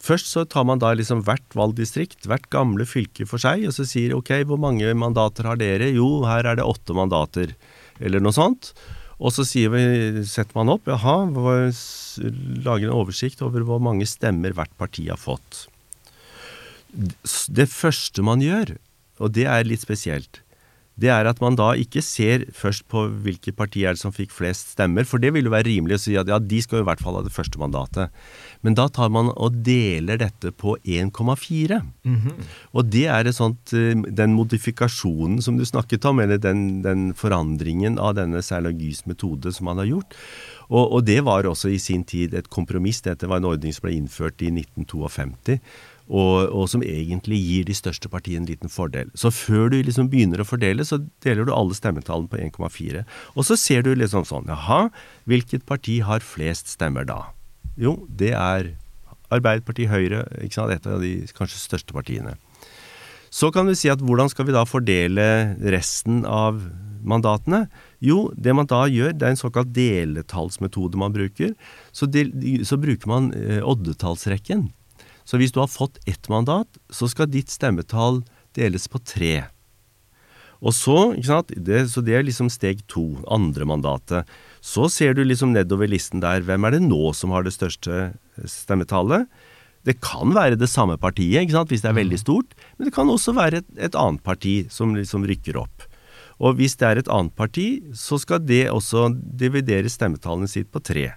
[0.03, 3.87] Først så tar man da liksom hvert valgdistrikt, hvert gamle fylke for seg, og så
[3.89, 5.91] sier ok, hvor mange mandater har dere?
[5.91, 7.55] Jo, her er det åtte mandater,
[7.99, 8.73] eller noe sånt.
[9.19, 9.83] Og så vi,
[10.31, 11.17] setter man opp, jaha,
[12.63, 15.67] lager en oversikt over hvor mange stemmer hvert parti har fått.
[16.95, 18.77] Det første man gjør,
[19.19, 20.41] og det er litt spesielt,
[20.99, 24.33] det er at man da ikke ser først på hvilke partier er det som fikk
[24.35, 26.87] flest stemmer, for det vil jo være rimelig å si at ja, de skal jo
[26.87, 28.15] i hvert fall ha det første mandatet.
[28.67, 31.79] Men da tar man og deler dette på 1,4.
[32.75, 37.99] Og det er sånt, eh, den modifikasjonen som du snakket om, eller den, den forandringen
[38.03, 40.19] av denne Serlagys metode som man har gjort.
[40.69, 43.01] Og, og, det var også i sin tid et kompromiss.
[43.05, 45.63] Dette var en ordning som ble innført i 1952
[46.09, 49.11] og, og, som egentlig gir de største partiene en liten fordel.
[49.19, 53.05] Så før du liksom begynner å fordele, så deler du alle stemmetallene på 1,4.
[53.37, 54.89] Og så ser du liksom sånn Jaha,
[55.29, 57.21] hvilket parti har flest stemmer da?
[57.79, 58.75] Jo, det er
[59.29, 60.73] Arbeiderpartiet, Høyre, ikke sant?
[60.73, 62.39] et av de kanskje største partiene.
[63.29, 65.27] Så kan du si at hvordan skal vi da fordele
[65.75, 66.63] resten av
[67.05, 67.67] mandatene?
[68.01, 71.53] Jo, det man da gjør, det er en såkalt deletallsmetode man bruker.
[71.93, 72.33] Så, del,
[72.65, 74.71] så bruker man eh, oddetallsrekken.
[75.29, 78.23] Så hvis du har fått ett mandat, så skal ditt stemmetall
[78.57, 79.49] deles på tre.
[80.59, 84.31] Og så, det, så det er liksom steg to, andre mandatet.
[84.65, 88.15] Så ser du liksom nedover listen der, hvem er det nå som har det største
[88.43, 89.29] stemmetallet?
[89.87, 93.37] Det kan være det samme partiet, hvis det er veldig stort, men det kan også
[93.37, 95.87] være et, et annet parti som liksom rykker opp.
[96.43, 100.83] Og hvis det er et annet parti, så skal det også dividere stemmetallene sitt på
[100.83, 101.13] tre.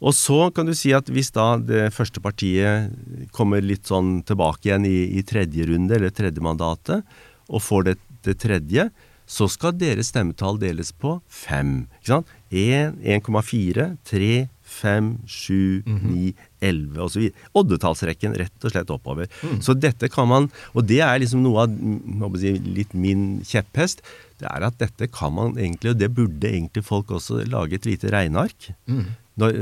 [0.00, 2.92] Og så kan du si at hvis da det første partiet
[3.36, 7.04] kommer litt sånn tilbake igjen i, i tredje runde, eller tredje mandatet,
[7.50, 8.88] og får det, det tredje,
[9.30, 11.84] så skal deres stemmetall deles på fem.
[12.00, 12.32] Ikke sant?
[12.50, 14.30] 1,4, 3,
[14.80, 17.28] 5, 7, 9, 11 osv.
[17.56, 19.30] Oddetallsrekken rett og slett oppover.
[19.42, 19.60] Mm.
[19.64, 24.04] Så dette kan man Og det er liksom noe av si, litt min kjepphest.
[24.40, 27.88] Det er at dette kan man egentlig, og det burde egentlig folk også lage et
[27.88, 28.70] lite regneark.
[28.88, 29.10] Mm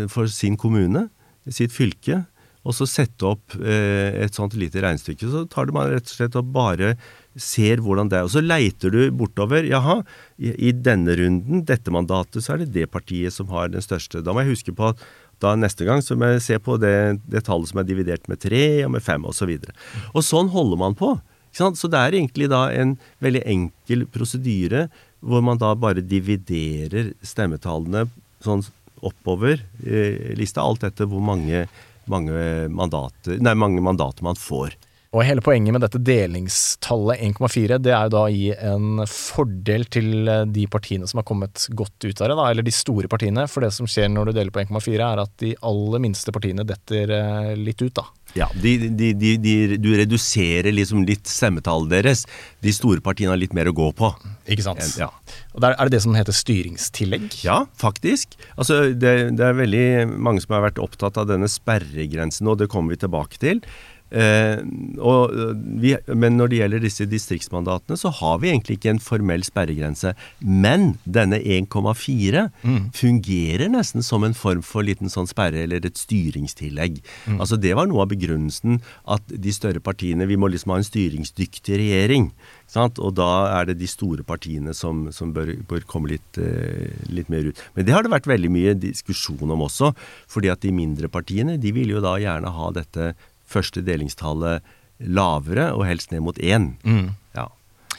[0.08, 1.08] for sin kommune,
[1.48, 2.24] sitt fylke,
[2.66, 5.28] og så sette opp eh, et sånt lite regnestykke.
[5.30, 6.96] Så tar man rett og slett og bare
[7.38, 8.26] ser hvordan det er.
[8.26, 9.64] Og så leiter du bortover.
[9.64, 10.02] Jaha,
[10.36, 14.20] i, i, denne runden, dette mandatet, så er det det partiet som har den største.
[14.26, 15.06] Da må jeg huske på at
[15.42, 18.40] da neste gang så må jeg se på det, det tallet som er dividert med
[18.42, 19.52] tre og med fem osv.
[19.54, 21.14] Og, så og sånn holder man på.
[21.54, 24.88] Så det er egentlig da en veldig enkel prosedyre
[25.24, 28.06] hvor man da bare dividerer stemmetallene
[28.44, 28.62] sånn
[29.02, 31.64] oppover eh, lista, alt etter hvor mange,
[32.10, 34.76] mange, mandater, nei, mange mandater man får.
[35.16, 39.86] Og hele poenget med dette delingstallet 1,4, det er jo da å gi en fordel
[39.88, 43.08] til eh, de partiene som har kommet godt ut av det, da, eller de store
[43.08, 43.46] partiene.
[43.48, 46.66] For det som skjer når du deler på 1,4, er at de aller minste partiene
[46.68, 48.04] detter eh, litt ut, da.
[48.36, 52.26] Ja, de, de, de, du reduserer liksom litt stemmetallet deres.
[52.60, 54.12] De store partiene har litt mer å gå på.
[54.44, 54.84] Ikke sant.
[55.00, 55.08] Ja.
[55.56, 57.30] Og der Er det det som heter styringstillegg?
[57.46, 58.36] Ja, faktisk.
[58.60, 59.86] Altså, det, det er veldig
[60.20, 63.64] mange som har vært opptatt av denne sperregrensen, og det kommer vi tilbake til.
[64.08, 64.60] Eh,
[65.04, 69.02] og eh, vi, men når det gjelder disse distriktsmandatene, så har vi egentlig ikke en
[69.02, 70.14] formell sperregrense.
[70.40, 72.80] Men denne 1,4 mm.
[72.96, 77.00] fungerer nesten som en form for liten sånn sperre, eller et styringstillegg.
[77.26, 77.38] Mm.
[77.38, 80.86] Altså Det var noe av begrunnelsen at de større partiene Vi må liksom ha en
[80.86, 82.30] styringsdyktig regjering.
[82.68, 83.00] Sant?
[83.00, 87.30] Og da er det de store partiene som, som bør, bør, komme litt, eh, litt,
[87.32, 87.60] mer ut.
[87.76, 89.92] Men det har det vært veldig mye diskusjon om også.
[90.28, 93.12] fordi at de mindre partiene de vil jo da gjerne ha dette
[93.48, 94.66] første delingstallet
[94.98, 96.72] lavere, og helst ned mot én.
[96.82, 97.12] Mm.
[97.36, 97.46] Ja.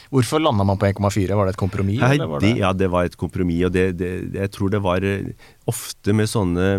[0.09, 1.35] Hvorfor landa man på 1,4?
[1.37, 2.01] Var det et kompromiss?
[2.01, 2.55] Nei, det?
[2.59, 3.67] ja, det var et kompromiss.
[3.69, 5.31] Og det, det, jeg tror det var eh,
[5.69, 6.69] ofte med sånne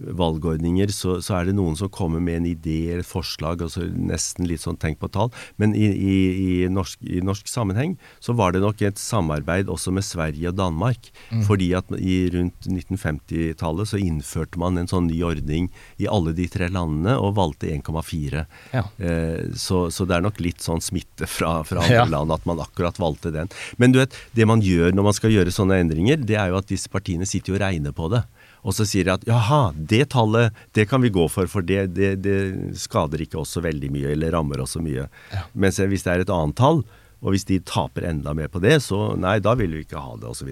[0.00, 3.86] valgordninger, så, så, er det noen som kommer med en idé eller et forslag, altså
[3.90, 5.32] nesten litt sånn tenk på tall.
[5.60, 9.92] Men i, i, i, norsk, i, norsk, sammenheng så var det nok et samarbeid også
[9.94, 11.10] med Sverige og Danmark.
[11.30, 11.44] Mm.
[11.48, 16.48] Fordi at i rundt 1950-tallet så innførte man en sånn ny ordning i alle de
[16.50, 18.44] tre landene, og valgte 1,4.
[18.74, 18.84] Ja.
[18.98, 22.08] Eh, så, så, det er nok litt sånn smitte fra, fra andre ja.
[22.10, 23.50] land at man akkurat valgte den.
[23.80, 26.60] Men du vet, det man gjør når man skal gjøre sånne endringer, det er jo
[26.60, 28.24] at disse partiene sitter og regner på det.
[28.60, 31.94] Og så sier de at jaha, det tallet, det kan vi gå for, for det,
[31.96, 32.38] det, det
[32.80, 35.06] skader ikke oss så veldig mye, eller rammer oss så mye.
[35.32, 35.44] Ja.
[35.52, 36.82] Mens hvis det er et annet tall,
[37.20, 40.16] og hvis de taper enda mer på det, så nei, da vil vi ikke ha
[40.20, 40.50] det, osv.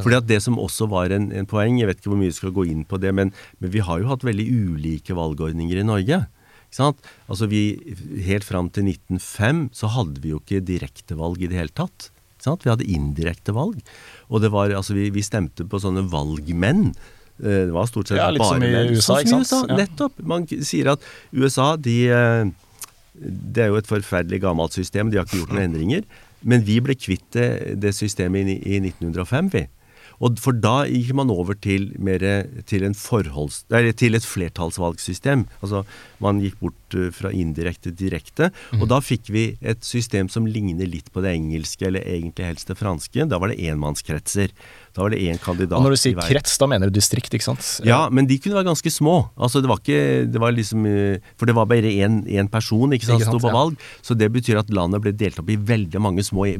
[0.00, 2.36] Fordi at Det som også var en, en, poeng, jeg vet ikke hvor mye vi
[2.36, 5.88] skal gå inn på det, men, men vi har jo hatt veldig ulike valgordninger i
[5.88, 6.22] Norge.
[6.70, 7.80] Altså vi,
[8.24, 12.10] Helt fram til 1905 så hadde vi jo ikke direktevalg i det hele tatt.
[12.40, 13.80] Vi hadde indirekte valg.
[14.30, 16.92] Og det var, altså vi, vi stemte på sånne valgmenn
[17.40, 19.70] det var stort sett ja, litt bare som i USA, sånn ikke sant?
[19.70, 20.22] USA, nettopp.
[20.32, 22.50] Man sier at USA, de eh,
[23.20, 26.06] Det er jo et forferdelig gammelt system, de har ikke gjort noen endringer.
[26.40, 29.66] Men vi ble kvitt det, systemet i, i 1905, vi.
[30.20, 32.20] Og For da gikk man over til, mer,
[32.68, 33.62] til, en forholds,
[33.96, 35.46] til et flertallsvalgsystem.
[35.64, 35.84] Altså
[36.20, 38.50] man gikk bort eh, fra indirekte til direkte.
[38.76, 42.68] Og da fikk vi et system som ligner litt på det engelske, eller egentlig helst
[42.68, 43.28] det franske.
[43.30, 44.52] Da var det enmannskretser.
[44.94, 47.46] Da var det én kandidat Og når du sier krets, da mener du distrikt, ikke
[47.46, 47.66] sant?
[47.86, 49.16] Ja, men de kunne være ganske små.
[49.38, 53.06] Altså det var ikke det var liksom, eh, For det var bare én person ikke
[53.06, 53.78] sant, som sto på valg.
[54.02, 56.58] Så det betyr at landet ble delt opp i veldig mange små e-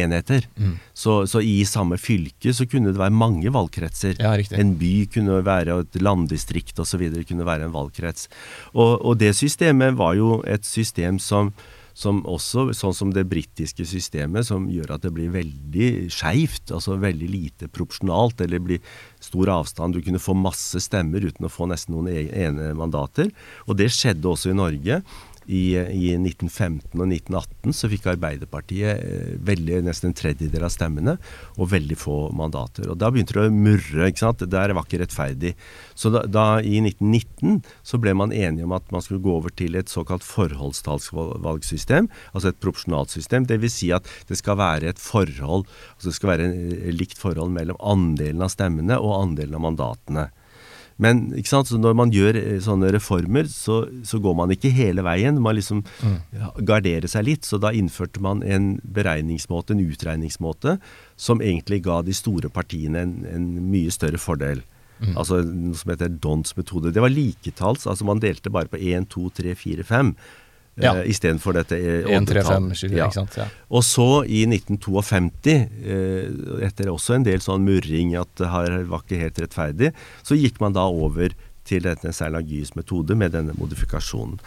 [0.00, 0.48] enheter.
[0.56, 0.78] Mm.
[0.96, 4.16] Så, så, i samme fylke så kunne det være mange valgkretser.
[4.22, 7.04] Ja, en by kunne være, et landdistrikt osv.
[7.28, 8.28] kunne være en valgkrets.
[8.74, 11.52] Og, og det systemet var jo et system som
[11.98, 16.70] som også, sånn som det britiske systemet, som gjør at det blir veldig skeivt.
[16.74, 18.84] Altså veldig lite proporsjonalt, eller blir
[19.24, 19.96] stor avstand.
[19.96, 23.32] Du kunne få masse stemmer uten å få nesten noen e-, ene mandater.
[23.66, 25.00] Og det skjedde også i Norge
[25.48, 31.14] i, i, 1915 og 1918 så fikk Arbeiderpartiet eh, veldig, nesten en tredjedel av stemmene
[31.56, 32.90] og veldig få mandater.
[32.92, 34.10] Og Da begynte det å murre.
[34.10, 34.44] ikke sant?
[34.44, 35.54] Der var ikke rettferdig.
[35.96, 39.54] Så da, da, I 1919 så ble man enige om at man skulle gå over
[39.56, 43.48] til et såkalt forholdstallsvalgsystem, altså et proporsjonalt system.
[43.48, 43.78] Dvs.
[43.78, 45.64] Si at det skal være et forhold,
[45.96, 50.28] altså det skal være et likt forhold mellom andelen av stemmene og andelen av mandatene.
[50.98, 55.38] Men når man gjør eh, sånne reformer, så, så, går man ikke hele veien.
[55.42, 56.16] Man liksom mm.
[56.66, 57.46] garderer seg litt.
[57.46, 60.78] Så da innførte man en beregningsmåte, en utregningsmåte,
[61.16, 64.64] som egentlig ga de store partiene en, en mye større fordel.
[64.98, 65.14] Mm.
[65.14, 66.90] Altså noe som heter Dons metode.
[66.94, 67.86] Det var liketalls.
[67.86, 70.14] altså Man delte bare på 1, 2, 3, 4, 5
[70.82, 70.94] ja.
[70.96, 73.08] uh, istedenfor dette 1, 3, 5, 7, ja.
[73.08, 73.38] ikke sant?
[73.40, 73.48] Ja.
[73.68, 79.04] Og så, i 1952, uh, etter også en del sånn murring at det her var
[79.04, 79.92] ikke helt rettferdig,
[80.26, 81.36] så gikk man da over
[81.68, 84.38] til denne Serlagys metode med denne modifikasjonen.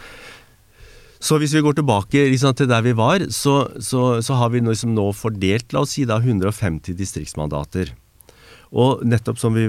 [1.22, 4.62] Så hvis vi går tilbake liksom, til der vi var, så, så, så har vi
[4.64, 7.92] liksom nå fordelt la oss si da 150 distriktsmandater.
[8.72, 9.66] Og nettopp som vi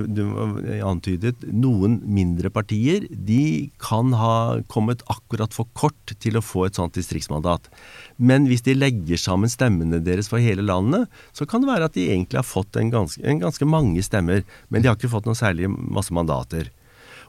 [0.80, 6.80] antydet, noen mindre partier de kan ha kommet akkurat for kort til å få et
[6.80, 7.68] sånt distriktsmandat.
[8.16, 11.98] Men hvis de legger sammen stemmene deres for hele landet, så kan det være at
[11.98, 15.28] de egentlig har fått en ganske, en ganske mange stemmer, men de har ikke fått
[15.28, 16.72] noen særlig masse mandater.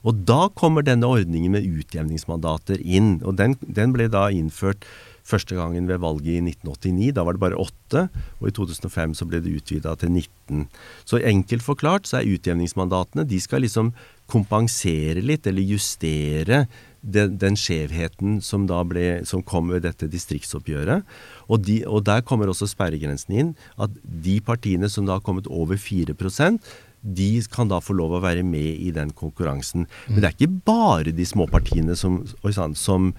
[0.05, 4.85] Og da kommer denne ordningen med utjevningsmandater inn, og den, den ble da innført
[5.25, 8.09] Første gangen ved valget i 1989, da var det bare åtte.
[8.43, 10.67] Og i 2005 så ble det utvida til 19.
[11.09, 13.95] Så enkelt forklart så er utjevningsmandatene de skal liksom
[14.29, 16.67] kompensere litt, eller justere
[17.05, 21.05] den, den skjevheten som da ble, som kom ved dette distriktsoppgjøret.
[21.49, 23.53] Og, de, og der kommer også sperregrensen inn.
[23.81, 26.17] At de partiene som da har kommet over 4
[27.05, 29.87] de kan da få lov å være med i den konkurransen.
[30.09, 32.23] Men det er ikke bare de småpartiene som,
[32.81, 33.12] som,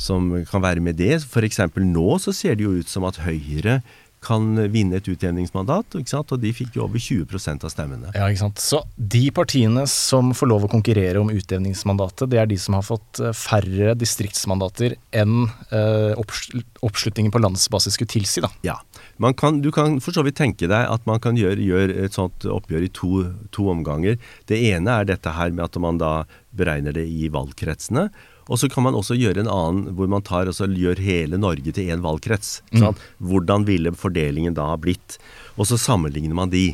[0.00, 1.20] som kan være med det.
[1.20, 1.60] F.eks.
[1.76, 3.80] nå så ser det jo ut som at Høyre
[4.26, 8.10] kan vinne et utjevningsmandat, og de fikk jo over 20% av stemmene.
[8.16, 8.62] Ja, ikke sant.
[8.62, 12.86] Så de partiene som får lov å konkurrere om utjevningsmandatet, det er de som har
[12.86, 18.50] fått eh, færre distriktsmandater enn eh, oppslutningen på landsbasis skulle tilsi, da.
[18.66, 18.80] Ja.
[19.16, 22.44] Kan, du kan for så vidt tenke deg at man kan gjøre, gjøre et sånt
[22.44, 23.10] oppgjør i to,
[23.54, 24.18] to, omganger.
[24.48, 26.26] Det ene er dette her med at man da
[26.56, 28.10] beregner det i valgkretsene.
[28.46, 31.72] Og så kan man også gjøre en annen hvor man tar, altså, gjør hele Norge
[31.74, 32.60] til én valgkrets.
[32.76, 32.92] Mm.
[33.18, 35.16] Hvordan ville fordelingen da ha blitt?
[35.56, 36.68] Og så sammenligner man de.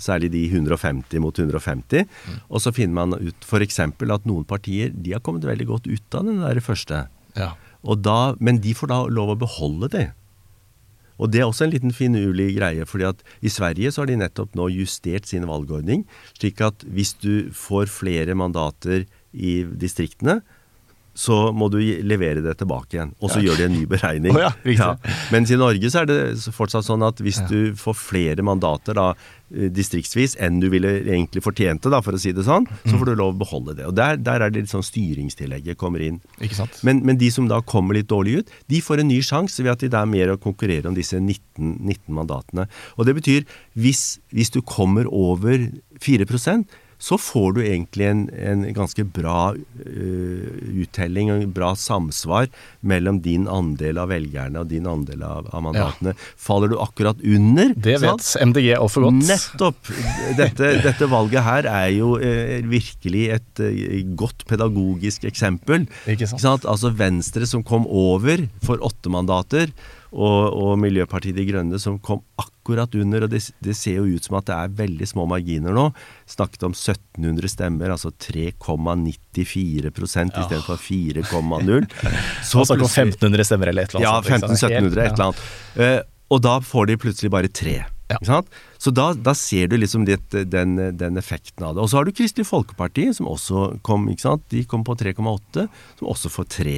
[0.00, 2.08] Særlig de 150 mot 150.
[2.08, 2.40] Mm.
[2.48, 3.78] Og så finner man ut f.eks.
[3.84, 7.04] at noen partier de har kommet veldig godt ut av den der første.
[7.36, 7.52] Ja.
[7.82, 10.06] Da, men de får da lov å beholde det.
[11.20, 14.20] Og det er også en liten finurlig greie, fordi at i Sverige så har de
[14.20, 16.06] nettopp nå justert sin valgordning,
[16.38, 20.40] slik at hvis du får flere mandater i distriktene,
[21.14, 23.12] så må du levere det tilbake igjen.
[23.20, 23.50] Og så ja.
[23.50, 24.36] gjør de en ny beregning.
[24.42, 24.92] Oh, ja.
[25.32, 26.16] Mens i Norge så er det
[26.54, 29.06] fortsatt sånn at hvis du får flere mandater da,
[29.52, 33.10] eh, distriktsvis enn du ville egentlig fortjente, da, for å si det sånn, så får
[33.10, 33.86] du lov å beholde det.
[33.90, 36.20] Og Der, der er det litt sånn styringstillegget kommer inn.
[36.86, 39.74] Men, men, de som da kommer litt dårlig ut, de får en ny sjanse ved
[39.74, 42.68] at de er mer å konkurrere om disse 19, 19 mandatene.
[42.96, 43.44] Og det betyr,
[43.78, 45.68] hvis, hvis du kommer over
[46.02, 46.28] 4
[47.02, 50.42] så får du egentlig en, en ganske bra uh,
[50.84, 52.46] uttelling og en bra samsvar
[52.86, 56.14] mellom din andel av velgerne og din andel av, av mandatene.
[56.14, 56.30] Ja.
[56.46, 58.52] Faller du akkurat under Det vet sant?
[58.52, 59.18] MDG altfor godt.
[59.32, 59.90] Nettopp!
[60.38, 65.88] Dette, dette, valget her er jo uh, virkelig et uh, godt pedagogisk eksempel.
[66.06, 66.38] Ikke sant?
[66.38, 66.70] Ikke sant?
[66.70, 69.74] Altså Venstre som kom over for åtte mandater
[70.12, 73.24] og, og, Miljøpartiet De Grønne som kom akkurat under.
[73.24, 75.86] og det, det, ser jo ut som at det er veldig små marginer nå.
[76.28, 80.44] Snakket om 1700 stemmer, altså 3,94% ja.
[80.44, 81.88] istedenfor 4,0.
[82.44, 84.30] Så snakket om 1500 stemmer eller et eller annet.
[84.30, 85.40] Ja, 1500-1700, et eller annet.
[85.80, 86.00] Uh,
[86.32, 87.82] og da får de plutselig bare tre.
[88.12, 88.42] Ja.
[88.78, 90.18] Så da, da ser du liksom det,
[90.52, 91.84] den, den, effekten av det.
[91.84, 94.08] Og så har du Kristelig Folkeparti, som også kom.
[94.52, 95.68] De kom på 3,8,
[96.00, 96.76] som også får 3.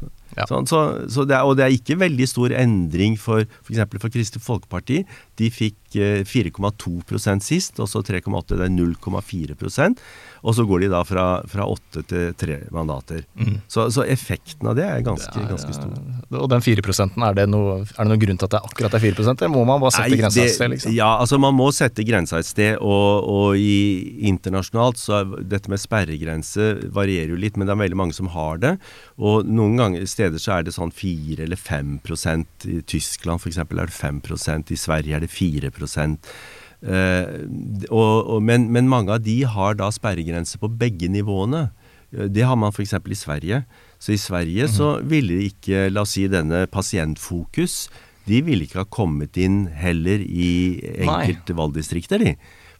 [0.00, 0.44] Så, Ja.
[0.50, 0.80] sånn, så,
[1.12, 3.80] så det er, og det er ikke veldig stor endring for f.eks.
[3.80, 5.02] For, for Kristelig Folkeparti.
[5.40, 5.78] De fikk
[6.26, 8.56] 4,2% sist, og så 3,8.
[8.56, 10.00] Det er 0,4%
[10.46, 13.24] Og så går de da fra, fra 8 til 3 mandater.
[13.68, 15.32] Så, så effekten av det er ganske, Mm.
[15.36, 15.90] Det er, ganske stor.
[16.30, 16.82] eh, Og den 4
[17.26, 19.48] er det, noe, er det noen grunn til at det er akkurat er 4 eller
[19.50, 20.70] må man bare sette Nei, grensa et sted?
[20.70, 20.94] Liksom?
[20.94, 25.68] Ja, altså man må sette grensa et sted, og, og i internasjonalt så er dette
[25.72, 28.76] med sperregrense varierer jo litt, men det er veldig mange som har det.
[29.18, 33.58] Og noen ganger steder så er det sånn 4 eller 5% I Tyskland f.eks.
[33.58, 34.22] er det 5
[34.70, 35.85] i Sverige er det 4 Eh,
[37.90, 41.70] og, og, men, men mange av de har da sperregrense på begge nivåene.
[42.12, 42.92] Eh, Det har man f.eks.
[42.92, 43.62] i Sverige.
[43.98, 47.88] Så i Sverige så ville ikke, la oss si denne Pasientfokus,
[48.26, 50.50] de ville ikke ha kommet inn heller i
[51.06, 52.34] enkelte valgdistrikter, de.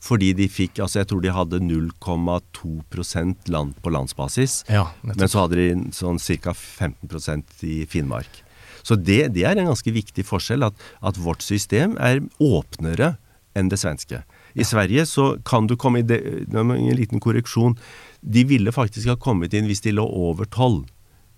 [0.07, 4.65] Fordi de fikk Altså, jeg tror de hadde 0,2% land på landsbasis.
[4.69, 4.89] Ja.
[5.03, 6.53] Men så hadde de sånn ca.
[6.53, 8.43] 15% i Finnmark.
[8.87, 13.17] Så det, det er en ganske viktig forskjell, at, at vårt system er åpnere
[13.57, 14.23] enn det svenske.
[14.55, 16.21] I Sverige så kan du komme i det,
[16.55, 17.75] en liten korreksjon.
[18.21, 20.85] De ville faktisk ha kommet inn hvis de lå over 12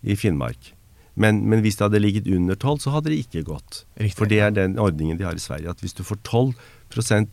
[0.03, 0.75] i Finnmark.
[1.19, 3.83] Men, men hvis det hadde ligget under 12, så hadde det ikke gått.
[3.99, 4.15] Riktig.
[4.21, 5.73] For det er den ordningen de har i Sverige.
[5.73, 6.53] At hvis du får 12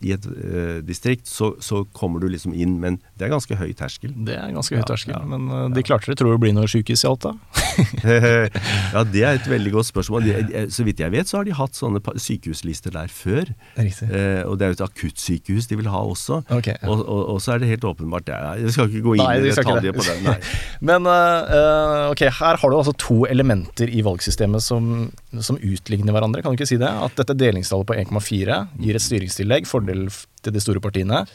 [0.06, 2.78] i et eh, distrikt, så, så kommer du liksom inn.
[2.82, 4.14] Men det er ganske høy terskel.
[4.28, 6.18] Det er ganske høy Ja, terskel, ja, men eh, de klarte det.
[6.20, 7.34] Tror du det blir noe sjukehus i Alta?
[8.96, 10.28] ja, det er et veldig godt spørsmål.
[10.28, 13.52] De, så vidt jeg vet, så har de hatt sånne sykehuslister der før.
[13.80, 14.10] Riktig.
[14.12, 16.42] Eh, og det er jo et akuttsykehus de vil ha også.
[16.60, 16.92] Okay, ja.
[16.92, 19.36] og, og, og så er det helt åpenbart det Jeg skal ikke gå inn Nei,
[19.40, 19.96] i detaljer det.
[19.98, 20.24] på den.
[20.28, 20.38] Nei.
[20.92, 26.44] Men eh, ok, her har du altså to elementer i valgsystemet som, som utligner hverandre,
[26.44, 26.90] kan du ikke si det?
[26.90, 29.04] At dette delingstallet på 1,4 gir et
[29.46, 30.08] styringstillegg, fordel
[30.44, 31.26] til de store partiene.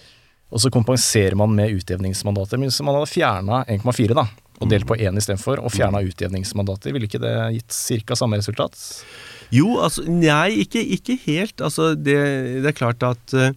[0.51, 2.59] Og så kompenserer man med utjevningsmandater.
[2.59, 4.27] Men hvis man hadde fjerna 1,4 da,
[4.61, 8.17] og delt på 1 istedenfor, og fjerna utjevningsmandater, ville ikke det gitt ca.
[8.17, 8.77] samme resultat?
[9.51, 11.61] Jo, altså Nei, ikke, ikke helt.
[11.61, 12.19] Altså, det,
[12.61, 13.55] det er klart at eh,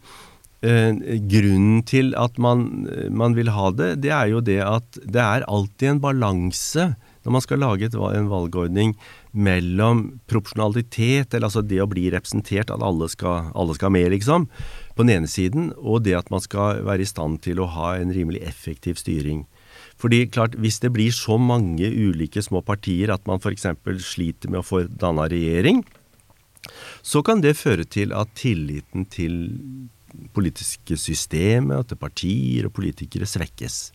[1.30, 5.50] grunnen til at man, man vil ha det, det er jo det at det er
[5.50, 8.94] alltid en balanse når man skal lage et, en valgordning
[9.32, 14.50] mellom proporsjonalitet, eller altså det å bli representert, at alle skal, alle skal med, liksom,
[14.94, 17.96] på den ene siden, og det at man skal være i stand til å ha
[17.98, 19.46] en rimelig effektiv styring.
[19.98, 23.66] Fordi klart, Hvis det blir så mange ulike små partier at man f.eks.
[24.04, 25.84] sliter med å få danna regjering,
[27.04, 29.36] så kan det føre til at tilliten til
[30.34, 33.92] politiske systemet, til partier og politikere svekkes.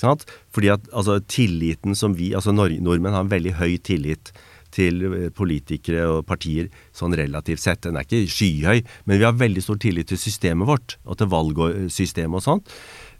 [0.00, 4.32] Fordi at altså, tilliten som vi Altså nor nordmenn har en veldig høy tillit
[4.74, 7.82] til eh, politikere og partier sånn relativt sett.
[7.84, 11.30] Den er ikke skyhøy, men vi har veldig stor tillit til systemet vårt, og til
[11.32, 12.70] valgsystemet og sånt.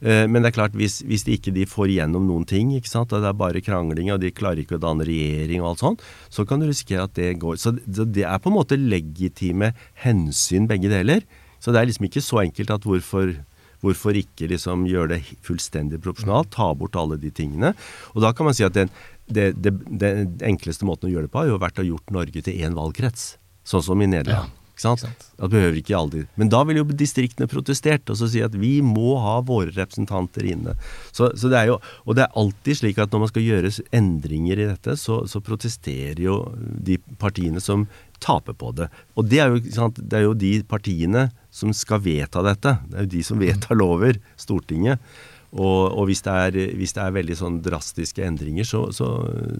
[0.01, 2.93] Eh, Men det er klart, hvis, hvis de ikke de får igjennom noen ting, ikke
[2.93, 5.85] sant, og det er bare krangling, og de klarer ikke å danne regjering og alt
[5.85, 7.59] sånt, så kan du risikere at det går.
[7.59, 9.75] Så det er på en måte legitime
[10.07, 11.27] hensyn, begge deler.
[11.61, 13.35] Så det er liksom ikke så enkelt at hvorfor
[13.81, 17.73] Hvorfor ikke liksom gjøre det fullstendig proporsjonalt, ta bort alle de tingene.
[18.15, 18.93] Og da kan man si at den,
[19.31, 22.45] det, det, den enkleste måten å gjøre det på, har jo vært å gjort Norge
[22.45, 23.35] til én valgkrets.
[23.67, 24.53] Sånn som i Nederland.
[24.81, 25.03] Ikke sant?
[25.05, 25.25] Ikke sant.
[25.37, 28.81] Da behøver ikke de Men da ville jo distriktene protestert og så si at vi
[28.81, 30.77] må ha våre representanter inne.
[31.13, 33.73] Så, så det er jo, og det er alltid slik at når man skal gjøre
[33.93, 37.87] endringer i dette, så, så protesterer jo de partiene som
[38.23, 38.89] taper på det.
[39.19, 42.77] Og det er, jo, sant, det er jo de partiene som skal vedta dette.
[42.89, 44.21] Det er jo de som vedtar lover.
[44.41, 45.03] Stortinget.
[45.51, 49.09] Og, og hvis, det er, hvis det er veldig sånn drastiske endringer, så, så,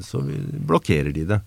[0.07, 1.41] så blokkerer de det.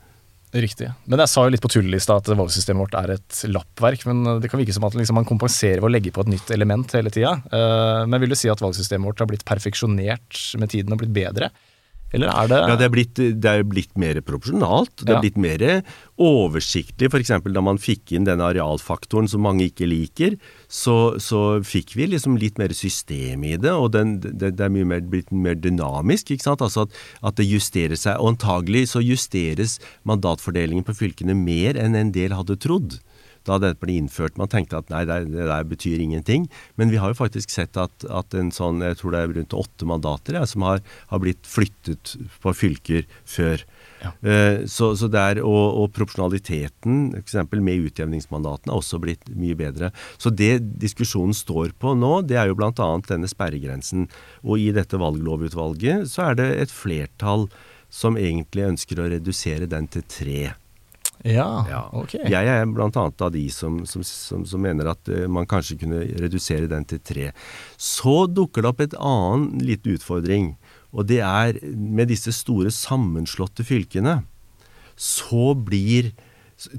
[0.53, 0.91] Riktig.
[1.09, 4.03] Men jeg sa jo litt på tullet i stad at valgsystemet vårt er et lappverk.
[4.05, 6.51] Men det kan virke som at liksom man kompenserer ved å legge på et nytt
[6.53, 7.39] element hele tida.
[7.49, 11.15] Eh, Men vil du si at valgsystemet vårt har blitt perfeksjonert med tiden og blitt
[11.15, 11.49] bedre?
[12.13, 14.95] Eller er det Ja, det er blitt, det er blitt mer proporsjonalt.
[15.01, 15.21] Det er Ja.
[15.23, 15.63] blitt mer
[16.21, 17.09] oversiktlig.
[17.09, 17.31] F.eks.
[17.53, 20.35] da man fikk inn denne arealfaktoren som mange ikke liker,
[20.69, 24.73] så, så fikk vi liksom litt mer system i det, og den, det, det er
[24.73, 26.31] mye mer, blitt mer dynamisk.
[26.35, 26.61] ikke sant?
[26.65, 28.19] Altså at, at det justerer seg.
[28.21, 32.99] Og antagelig så justeres mandatfordelingen på fylkene mer enn en del hadde trodd
[33.47, 34.37] da dette ble innført.
[34.39, 36.47] Man tenkte at nei, det, det der betyr ingenting.
[36.79, 39.57] Men vi har jo faktisk sett at, at en sånn, jeg tror det er rundt
[39.57, 43.65] åtte mandater ja, som har, har blitt flyttet på fylker før.
[44.03, 44.13] Ja.
[44.27, 47.37] Eh, så, så der, og, og proporsjonaliteten, f.eks.
[47.59, 49.91] med utjevningsmandatene, er også blitt mye bedre.
[50.21, 52.71] Så det diskusjonen står på nå, det er jo bl.a.
[53.09, 54.07] denne sperregrensen.
[54.43, 57.47] Og i dette valglovutvalget så er det et flertall
[57.93, 60.41] som egentlig ønsker å redusere den til tre.
[61.23, 62.17] Ja, ok.
[62.19, 65.77] Jeg er blant annet av de som, som, som, som mener at eh, man kanskje
[65.79, 67.29] kunne redusere den til tre.
[67.79, 70.53] Så dukker det opp et annen liten utfordring,
[70.91, 74.19] og det er med disse store sammenslåtte fylkene,
[74.99, 76.11] så blir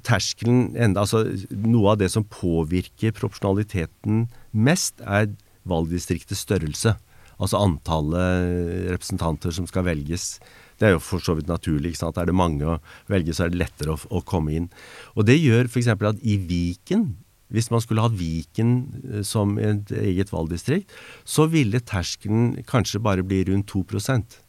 [0.07, 5.33] terskelen enda Altså noe av det som påvirker proporsjonaliteten mest, er
[5.69, 6.95] valgdistriktets størrelse.
[7.41, 10.37] Altså antallet representanter som skal velges.
[10.85, 11.95] Det er jo for så vidt naturlig.
[11.95, 12.21] ikke sant?
[12.21, 12.79] Er det mange å
[13.09, 14.69] velge, så er det lettere å, å komme inn.
[15.17, 15.89] Og Det gjør f.eks.
[15.97, 17.15] at i Viken,
[17.49, 20.93] hvis man skulle ha Viken eh, som et eget valgdistrikt,
[21.25, 24.43] så ville terskelen kanskje bare bli rundt 2%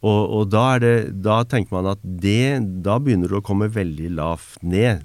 [0.00, 4.14] og, og da, det, da, tenker man at det Da begynner det å komme veldig
[4.16, 5.04] lavt ned.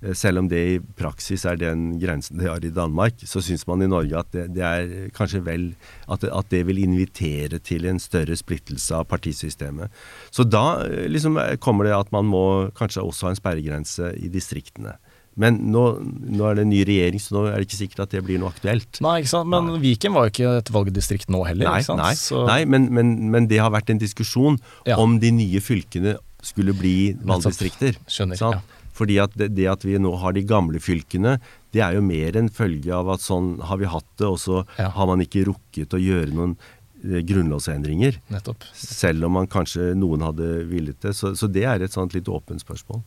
[0.00, 3.66] Eh, selv om det i praksis er den grensen de har i Danmark, så syns
[3.66, 5.72] man i Norge at det, det er kanskje vel
[6.06, 9.90] at det, at det, vil invitere til en større splittelse av partisystemet.
[10.30, 12.46] Så da eh, liksom kommer det at man må
[12.78, 14.96] kanskje også ha en sperregrense i distriktene.
[15.38, 18.14] Men nå, nå, er det en ny regjering, så nå er det ikke sikkert at
[18.16, 18.98] det blir noe aktuelt.
[19.04, 19.50] Nei, ikke sant?
[19.52, 19.82] Men nei.
[19.84, 21.68] Viken var jo ikke et valgdistrikt nå heller.
[21.70, 22.02] Nei, ikke sant?
[22.02, 24.98] nei, nei men, men, men, det har vært en diskusjon ja.
[24.98, 28.00] om de nye fylkene skulle bli valgdistrikter.
[28.10, 28.77] Skjønner, ja.
[28.98, 31.36] Fordi at det, det, at vi nå har de gamle fylkene,
[31.74, 34.64] det er jo mer en følge av at sånn har vi hatt det, og så
[34.78, 34.90] ja.
[34.96, 36.56] har man ikke rukket å gjøre noen
[37.04, 38.20] eh, grunnlovsendringer.
[38.34, 38.66] Nettopp.
[38.74, 41.14] Selv om man kanskje noen hadde villet det.
[41.16, 43.04] Så, så det er et sånt litt åpent spørsmål.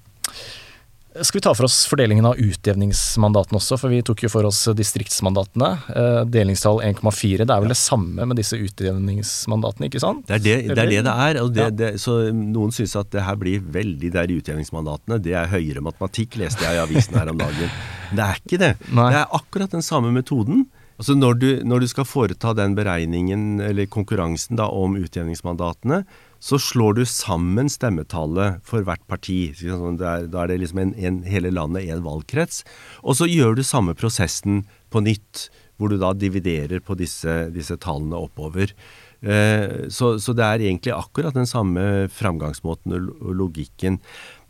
[1.12, 4.62] Skal vi ta for oss fordelingen av utjevningsmandatene også, for vi tok jo for oss
[4.80, 5.70] distriktsmandatene.
[5.92, 7.44] Eh, delingstall 1,4.
[7.44, 10.24] Det er vel det samme med disse utjevningsmandatene, ikke sant?
[10.30, 10.92] Det er det det er.
[10.94, 11.92] Det det er og det, ja.
[12.00, 15.20] så noen syns at det her blir veldig der utjevningsmandatene.
[15.20, 17.76] Det er høyere matematikk, leste jeg i avisen her om dagen.
[18.16, 18.74] Det er ikke det.
[18.96, 19.10] Nei.
[19.12, 20.70] Det er akkurat den samme metoden.
[21.02, 26.06] Altså når du, når du skal foreta den beregningen, eller konkurransen da, om utjevningsmandatene,
[26.42, 29.52] så slår du sammen stemmetallet for hvert parti.
[29.60, 32.64] Sånn, er, da er det liksom en, en, hele landet én valgkrets.
[33.06, 37.78] Og så gjør du samme prosessen på nytt, hvor du da dividerer på disse, disse
[37.82, 38.74] tallene oppover.
[39.22, 44.00] Eh, så, så, det er egentlig akkurat den samme framgangsmåten og logikken.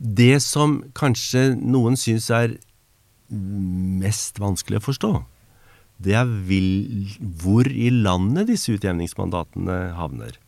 [0.00, 2.56] Det som kanskje noen syns er
[3.32, 5.12] mest vanskelig å forstå,
[6.02, 10.40] det er vil, hvor i landet disse utjevningsmandatene havner.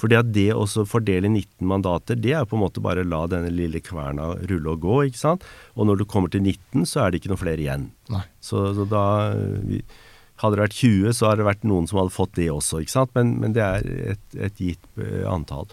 [0.00, 3.24] Fordi at det å fordele 19 mandater, det er på en måte bare å la
[3.30, 5.46] denne lille kverna rulle og gå, ikke sant.
[5.74, 7.88] Og når du kommer til 19, så er det ikke noe flere igjen.
[8.40, 9.04] Så, så, da
[10.42, 12.90] Hadde det vært 20, så hadde det vært noen som hadde fått det også, ikke
[12.90, 13.12] sant.
[13.14, 15.70] Men, men det er et, et gitt uh, antall.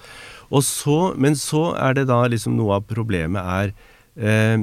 [0.61, 3.71] Så, men så er det da liksom noe av problemet er
[4.21, 4.61] eh,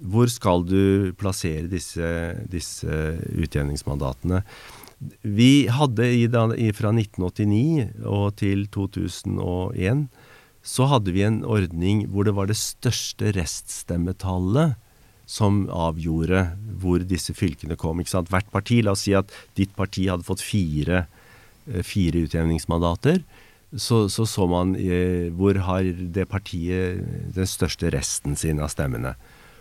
[0.00, 2.10] hvor skal du plassere disse,
[2.48, 3.00] disse
[3.36, 4.42] utjevningsmandatene?
[5.24, 6.26] Vi hadde i,
[6.76, 10.08] fra 1989 og til 2001
[10.60, 14.76] så hadde vi en ordning hvor det var det største reststemmetallet
[15.30, 16.42] som avgjorde
[16.82, 18.02] hvor disse fylkene kom.
[18.02, 18.30] Ikke sant?
[18.32, 21.04] Hvert parti, la oss si at ditt parti hadde fått fire,
[21.70, 23.22] eh, fire utjevningsmandater.
[23.70, 27.04] Så, så så man eh, hvor har det partiet
[27.36, 29.14] den største resten sin av stemmene.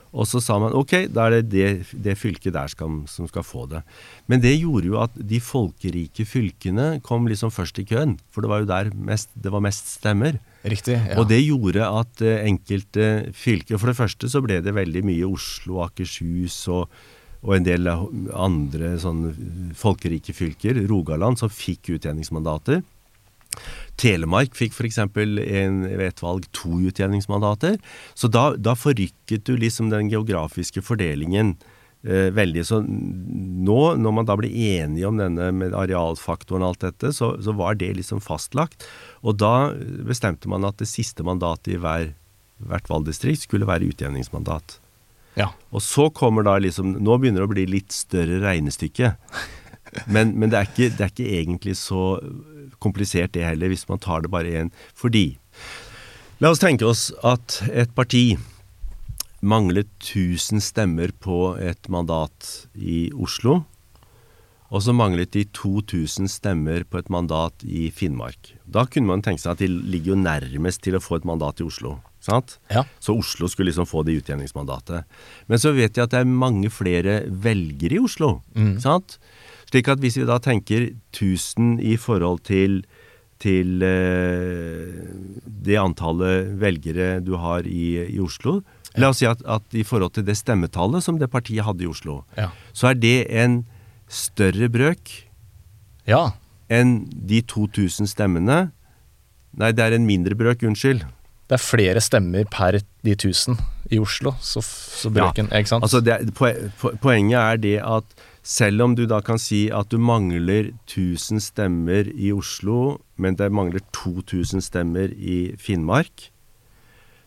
[0.09, 3.45] Og så sa man ok, da er det det, det fylket der skal, som skal
[3.45, 3.83] få det.
[4.31, 8.17] Men det gjorde jo at de folkerike fylkene kom liksom først i køen.
[8.33, 10.39] For det var jo der mest, det var mest stemmer.
[10.65, 11.19] Riktig, ja.
[11.21, 15.29] Og det gjorde at uh, enkelte fylker For det første så ble det veldig mye
[15.29, 16.89] Oslo, Akershus og,
[17.45, 19.29] og en del andre sånn
[19.77, 22.81] folkerike fylker, Rogaland, som fikk utjevningsmandater.
[23.99, 25.01] Telemark fikk f.eks.
[25.15, 27.77] ved et valg to utjevningsmandater.
[28.15, 31.55] Så da, da forrykket du liksom den geografiske fordelingen
[32.07, 32.65] eh, veldig.
[32.67, 37.33] Så nå, når man da ble enige om denne med arealfaktoren og alt dette, så,
[37.43, 38.87] så, var det liksom fastlagt.
[39.23, 39.71] Og da
[40.07, 42.13] bestemte man at det siste mandatet i hver,
[42.69, 44.79] hvert valgdistrikt skulle være utjevningsmandat.
[45.39, 45.51] Ja.
[45.71, 49.13] Og så kommer da liksom Nå begynner det å bli litt større regnestykke.
[50.05, 52.03] Men, men det, er ikke, det, er ikke, egentlig så
[52.83, 54.73] komplisert det heller, hvis man tar det bare én.
[54.95, 55.33] Fordi
[56.39, 58.37] La oss tenke oss at et parti
[59.43, 62.47] manglet 1000 stemmer på et mandat
[62.79, 63.65] i Oslo.
[64.69, 68.53] Og så manglet de 2000 stemmer på et mandat i Finnmark.
[68.63, 71.59] Da kunne man tenke seg at de ligger jo nærmest til å få et mandat
[71.59, 71.97] i Oslo.
[72.71, 72.85] Ja.
[73.03, 75.07] Så Oslo skulle liksom få det utjevningsmandatet.
[75.51, 78.37] Men så vet jeg at det er mange flere velgere i Oslo.
[78.55, 78.77] Mm.
[79.69, 82.81] Slik at hvis vi da tenker 1000 i forhold til,
[83.41, 84.97] til eh,
[85.45, 88.59] det antallet velgere du har i, i Oslo
[88.97, 91.89] La oss si at, at, i forhold til det stemmetallet som det partiet hadde i
[91.89, 92.49] Oslo, ja.
[92.73, 93.61] så er det en
[94.09, 95.11] større brøk
[96.09, 96.31] ja.
[96.73, 98.69] enn de 2000 stemmene
[99.59, 101.01] Nei, det er en mindre brøk, unnskyld.
[101.49, 103.57] Det er flere stemmer per de 1000
[103.89, 105.85] i Oslo, så, så brøken Ikke sant?
[105.85, 106.19] Altså det,
[107.01, 112.09] poenget er det at selv om du da kan si at du mangler 1000 stemmer
[112.15, 116.29] i Oslo, men det mangler 2000 stemmer i Finnmark,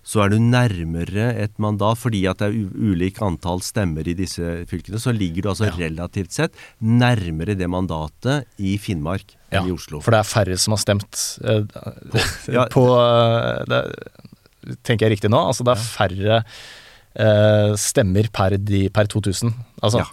[0.03, 2.01] så er du nærmere et mandat.
[2.01, 5.77] Fordi at det er ulik antall stemmer i disse fylkene, så ligger du altså ja.
[5.85, 10.03] relativt sett nærmere det mandatet i Finnmark enn ja, i Oslo.
[10.03, 13.83] For det er færre som har stemt eh, på, ja, på eh, det,
[14.87, 15.41] Tenker jeg riktig nå?
[15.51, 19.55] Altså det er færre eh, stemmer per, de, per 2000.
[19.83, 20.05] Altså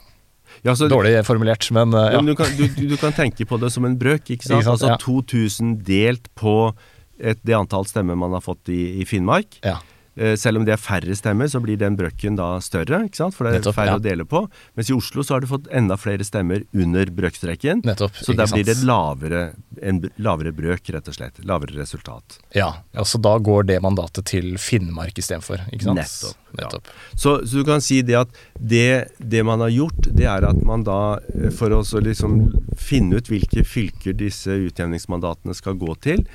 [0.66, 2.20] ja, så, Dårlig formulert, men uh, ja.
[2.26, 4.26] Du kan, du, du, kan, tenke på det som en brøk.
[4.28, 4.60] ikke sant?
[4.60, 6.74] Ikke sant altså 2000 delt på
[7.20, 9.60] et, det antall stemmer man har fått i, i Finnmark.
[9.64, 9.78] Ja.
[10.20, 13.36] Eh, selv om det er færre stemmer, så blir den brøkken da større, ikke sant?
[13.38, 13.99] for det er Nettopp, færre ja.
[14.01, 14.41] å dele på.
[14.76, 17.86] Mens i Oslo så har du fått enda flere stemmer under brøkstreken.
[17.88, 19.45] Nettopp, så da blir det lavere,
[19.80, 21.39] en lavere brøk, rett og slett.
[21.47, 22.41] Lavere resultat.
[22.57, 26.03] Ja, altså da går det mandatet til Finnmark istedenfor, ikke sant?
[26.03, 26.45] Nettopp.
[26.59, 26.91] Nettopp.
[26.91, 27.15] Ja.
[27.15, 30.63] Så, så, du kan si det at det, det, man har gjort, det er at
[30.67, 31.01] man da,
[31.32, 32.41] eh, for å liksom
[32.76, 36.26] finne ut hvilke fylker disse utjevningsmandatene skal gå til,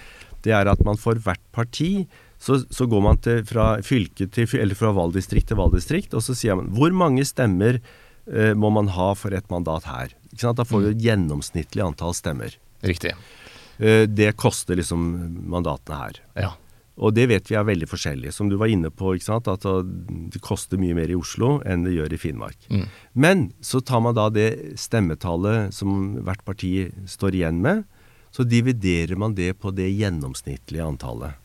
[0.44, 2.06] det er at man for hvert parti
[2.38, 6.36] så, så går man til, fra fylke til, eller fra valgdistrikt til valgdistrikt, og så
[6.36, 10.12] sier man hvor mange stemmer eh, må man ha for et mandat her.
[10.34, 12.56] Da får du et gjennomsnittlig antall stemmer.
[12.84, 13.14] Riktig.
[13.78, 15.08] Eh, det koster liksom
[15.50, 16.20] mandatene her.
[16.46, 16.52] Ja.
[16.94, 18.30] Og det vet vi er veldig forskjellig.
[18.34, 22.14] Som du var inne på, at det koster mye mer i Oslo enn det gjør
[22.14, 22.68] i Finnmark.
[22.70, 22.84] Mm.
[23.18, 27.82] Men så tar man da det stemmetallet som hvert parti står igjen med,
[28.34, 31.38] så dividerer man det på det gjennomsnittlige antallet.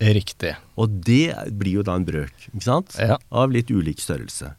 [0.00, 0.54] Riktig.
[0.80, 2.96] Og det blir jo da en brøk, ikke sant?
[2.96, 3.18] Ja.
[3.28, 4.54] Av litt ulik størrelse.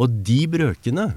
[0.00, 1.10] Og de brøkene,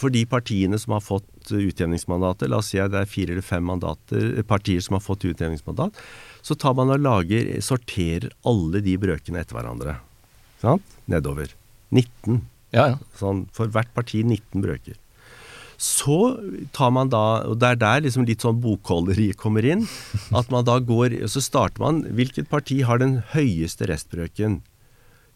[0.00, 3.44] for de partiene som har fått utjevningsmandater, la oss si at det er fire eller
[3.44, 6.00] fem mandater, partier som har fått utjevningsmandat,
[6.40, 9.98] så tar man og lager, sorterer alle de brøkene etter hverandre.
[10.64, 10.96] Sant?
[11.10, 11.52] Nedover.
[11.92, 12.40] 19.
[12.72, 12.98] Ja, ja.
[13.20, 14.96] Sånn, for hvert parti 19 brøker.
[15.80, 16.18] Så
[16.76, 19.86] tar man da, og det er der liksom litt sånn bokholderiet kommer inn,
[20.36, 24.60] at man da går og Så starter man Hvilket parti har den høyeste restbrøken?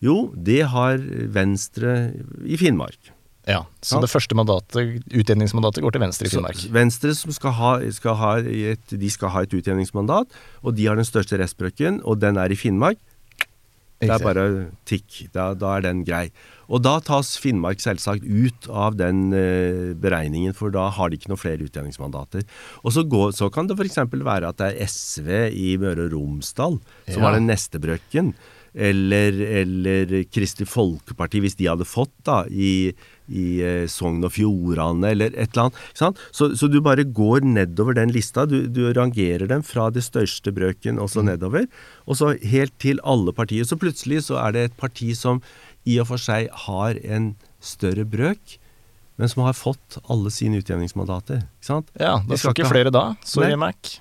[0.04, 1.00] Jo, det har
[1.34, 2.12] Venstre
[2.46, 3.10] i Finnmark.
[3.48, 4.02] Ja, Så ja.
[4.04, 6.58] det første mandatet, utjevningsmandatet går til Venstre i Finnmark?
[6.60, 11.00] Så Venstre skal ha, skal ha et, de skal ha et utjevningsmandat, og de har
[11.00, 13.00] den største restbrøken, og den er i Finnmark.
[13.98, 14.44] Det er bare
[14.86, 15.24] tikk.
[15.34, 16.28] Da, da, er den grei.
[16.68, 21.32] Og da tas Finnmark selvsagt ut av den eh, beregningen, for da har de ikke
[21.32, 22.44] noen flere utjevningsmandater.
[22.84, 24.02] Og så, går, så kan det f.eks.
[24.12, 27.24] være at det er SV i Møre og Romsdal som ja.
[27.24, 28.34] har den neste brøkken
[28.78, 32.92] eller, eller Kristelig Folkeparti, hvis de hadde fått da, i,
[33.26, 36.20] i eh, Sogn og Fjordane, eller et eller annet.
[36.30, 38.46] Så, så, du bare går nedover den lista.
[38.48, 41.30] Du, du, rangerer dem fra det største brøken og så mm.
[41.32, 41.66] nedover.
[42.06, 43.66] Og så helt til alle partier.
[43.68, 45.42] Så plutselig så er det et parti som
[45.88, 47.32] i og for seg har en
[47.64, 48.58] større brøk,
[49.18, 51.42] men som har fått alle sine utjevningsmandater.
[51.58, 51.88] Ikke sant?
[51.98, 53.08] Ja, det skal ikke flere da.
[53.26, 53.98] Sorry, Mac.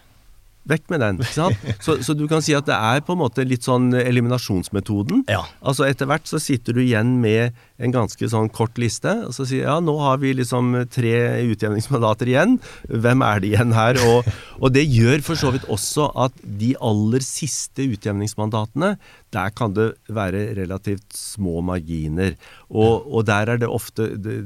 [0.67, 1.19] Vekk med den.
[1.23, 1.67] ikke sant?
[1.85, 5.23] Så, så, du kan si at det er på en måte litt sånn eliminasjonsmetoden.
[5.31, 5.43] Ja.
[5.63, 9.45] Altså Etter hvert så sitter du igjen med en ganske sånn kort liste, og så
[9.47, 11.13] sier ja, nå har vi liksom tre
[11.53, 12.57] utjevningsmandater igjen.
[12.89, 14.01] Hvem er det igjen her?
[14.09, 14.27] Og,
[14.59, 18.95] og det gjør for så vidt også at de aller siste utjevningsmandatene,
[19.36, 22.36] der kan det være relativt små marginer.
[22.69, 24.38] Og, og der er det ofte det,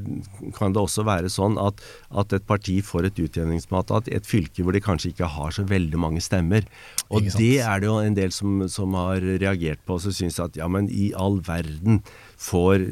[0.58, 4.66] kan det også være sånn at, at et parti får et utjevningsmandat i et fylke
[4.66, 6.66] hvor de kanskje ikke har så veldig mange stemmer.
[7.14, 10.58] Og det er det jo en del som, som har reagert på og syns at
[10.58, 12.02] ja, men i all verden
[12.42, 12.88] får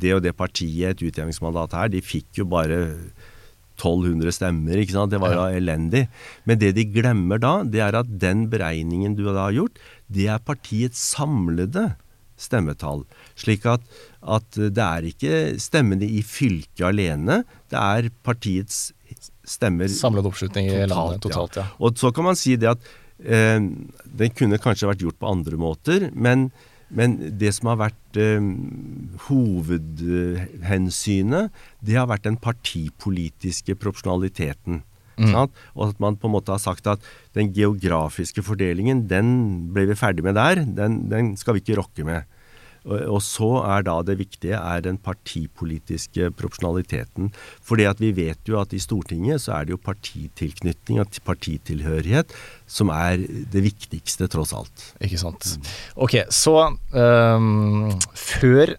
[0.00, 1.90] det og det partiet et utjevningsmandat her.
[1.92, 2.80] De fikk jo bare
[3.80, 5.14] 1200 stemmer, ikke sant.
[5.14, 6.04] Det var jo elendig.
[6.44, 9.80] Men det de glemmer da, det er at den beregningen du da har gjort,
[10.12, 11.90] det er partiets samlede
[12.40, 13.04] stemmetall.
[13.38, 13.84] Slik at,
[14.22, 18.90] at det er ikke stemmene i fylket alene, det er partiets
[19.50, 21.66] stemmer Samlet oppslutning i landet totalt, ja.
[21.66, 21.78] ja.
[21.82, 25.58] Og så kan man si det at eh, den kunne kanskje vært gjort på andre
[25.60, 26.50] måter, men,
[26.90, 28.42] men det som har vært eh,
[29.28, 31.50] hovedhensynet,
[31.86, 34.82] det har vært den partipolitiske proporsjonaliteten.
[35.20, 35.36] Mm.
[35.76, 37.02] Og at man på en måte har sagt at
[37.36, 39.26] den geografiske fordelingen, den
[39.74, 40.62] ble vi ferdig med der.
[40.64, 42.20] Den, den skal vi ikke rokke med.
[42.84, 47.30] Og så er da det viktige er den partipolitiske proporsjonaliteten.
[47.66, 52.32] Fordi at vi vet jo at i Stortinget så er det jo partitilknytning og partitilhørighet
[52.70, 53.20] som er
[53.52, 54.86] det viktigste, tross alt.
[55.04, 55.56] Ikke sant.
[55.96, 58.76] Ok, så um, før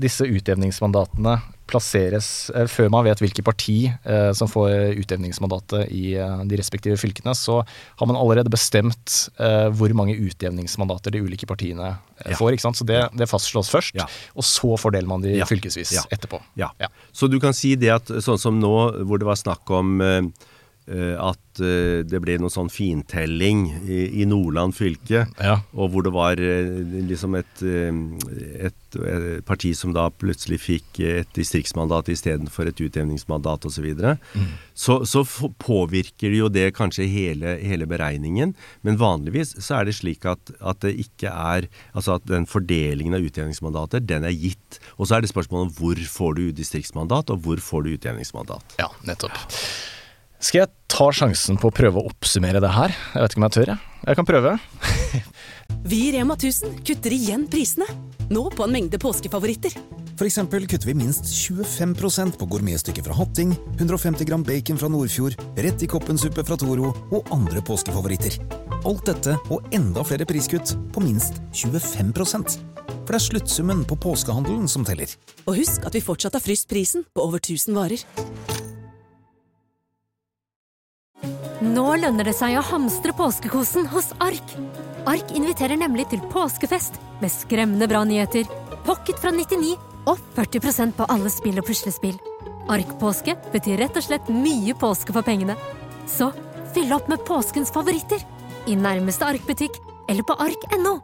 [0.00, 1.38] disse utjevningsmandatene
[1.70, 6.98] plasseres eh, Før man vet hvilket parti eh, som får utjevningsmandatet i eh, de respektive
[7.00, 9.14] fylkene, så har man allerede bestemt
[9.74, 11.94] hvor mange utjevningsmandater de ulike partiene
[12.24, 12.36] Ja.
[12.38, 12.52] får.
[12.54, 12.76] ikke sant?
[12.78, 14.06] Så det, det fastslås først, Ja.
[14.36, 16.38] og så fordeler man de fylkesvis etterpå.
[16.56, 16.70] Ja.
[16.80, 16.88] Ja.
[17.12, 20.22] Så du kan si det at sånn som nå, hvor det var snakk om eh,
[20.90, 25.60] at eh, det ble noe sånn fintelling i, i Nordland fylke, Ja.
[25.72, 31.00] og hvor det var eh, liksom et, eh, et, eh, parti som da plutselig fikk
[31.00, 34.12] et distriktsmandat istedenfor et utjevningsmandat osv., så, videre.
[34.74, 35.24] så så
[35.58, 38.52] påvirker jo det kanskje hele, hele beregningen.
[38.86, 43.14] Men vanligvis så er det slik at, at det ikke er Altså at den fordelingen
[43.14, 44.78] av utjevningsmandater, den er gitt.
[44.98, 48.78] Og så er det spørsmålet om hvor får du distriktsmandat, og hvor får du utjevningsmandat.
[48.82, 49.36] Ja, nettopp.
[50.44, 52.92] Skal jeg ta sjansen på å prøve å oppsummere det her?
[53.14, 53.92] Jeg vet ikke om jeg tør, jeg.
[54.04, 54.50] Jeg kan prøve.
[55.90, 57.86] Vi i Rema 1000 kutter igjen prisene.
[58.28, 59.72] Nå på en mengde påskefavoritter.
[60.18, 65.34] For eksempel kutter vi minst 25% på gourmetstykket fra Hatting, 150 gram bacon fra Nordfjord,
[65.58, 68.36] rett i koppensuppe fra Toro og andre påskefavoritter.
[68.84, 74.68] Alt dette og enda flere priskutt på minst 25 For det er sluttsummen på påskehandelen
[74.68, 75.08] som teller.
[75.48, 78.63] Og husk at vi fortsatt har fryst prisen på over 1000 varer.
[81.64, 84.54] Nå lønner det seg å hamstre påskekosen hos Ark.
[85.10, 88.48] Ark inviterer nemlig til påskefest med skremmende bra nyheter,
[88.84, 89.74] pocket fra 99
[90.10, 92.18] og 40% på alle spill og puslespill.
[92.72, 95.56] Ark-påske betyr rett og slett mye påske for pengene.
[96.08, 96.30] Så
[96.74, 98.22] fyll opp med påskens favoritter
[98.68, 99.76] i nærmeste Ark-butikk
[100.08, 100.98] eller på ark.no.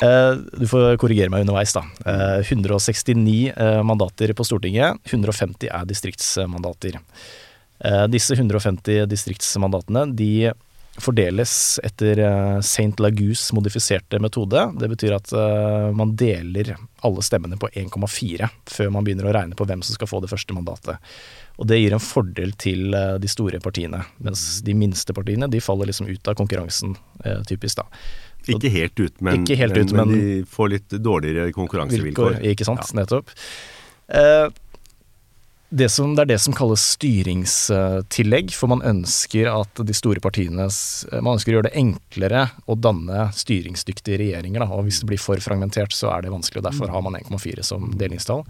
[0.00, 1.84] Eh, du får korrigere meg underveis, da.
[2.08, 6.96] Eh, 169 eh, mandater på Stortinget, 150 er distriktsmandater.
[7.84, 10.52] Eh, disse 150 distriktsmandatene de
[11.00, 11.52] fordeles
[11.86, 12.98] etter eh, St.
[13.00, 14.66] Lagus modifiserte metode.
[14.80, 16.74] Det betyr at eh, man deler
[17.06, 20.32] alle stemmene på 1,4 før man begynner å regne på hvem som skal få det
[20.32, 21.00] første mandatet.
[21.60, 25.90] Og det gir en fordel til de store partiene, mens de minste partiene de faller
[25.90, 26.94] liksom ut av konkurransen,
[27.48, 27.84] typisk da.
[28.48, 32.38] Ikke helt ut, men, helt ut, men men- de får litt dårligere konkurransevilkår.
[32.38, 33.28] vilkår, ikke sant, nettopp.
[34.08, 34.48] Eh,
[35.70, 40.66] det, som, det er det som kalles styringstillegg, for man ønsker at de store partiene
[41.22, 45.22] Man ønsker å gjøre det enklere å danne styringsdyktige regjeringer, da, og hvis det blir
[45.22, 48.44] for fragmentert, så er det vanskelig, og derfor har man 1,4 som delingstall.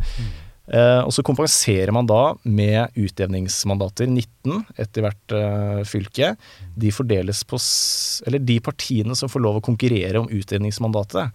[0.71, 6.35] Eh, og så kompenserer man da med utjevningsmandater, 19 etter hvert eh, fylke.
[6.79, 7.59] De fordeles på
[8.29, 11.35] Eller de partiene som får lov å konkurrere om utjevningsmandatet,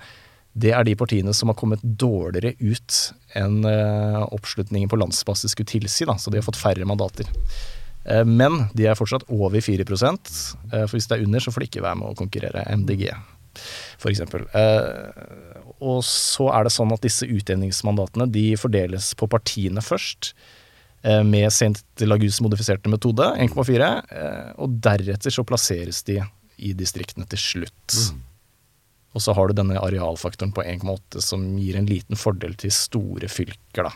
[0.55, 2.99] det er de partiene som har kommet dårligere ut
[3.35, 7.27] enn eh, oppslutningen på landsbasis skulle tilsi, da, så de har fått færre mandater.
[8.07, 11.65] Eh, men de er fortsatt over 4 eh, for hvis det er under, så får
[11.65, 12.63] de ikke være med å konkurrere.
[12.71, 13.09] MDG,
[13.99, 14.23] f.eks.
[15.83, 20.31] Og så er det sånn at disse utjevningsmandatene de fordeles på partiene først.
[21.05, 21.83] Med St.
[22.07, 23.89] Lagus modifiserte metode, 1,4.
[24.09, 26.15] eh, Og deretter så plasseres de
[26.57, 27.97] i distriktene til slutt.
[29.16, 33.30] Og så har du denne arealfaktoren på 1,8 som gir en liten fordel til store
[33.32, 33.93] fylker, da.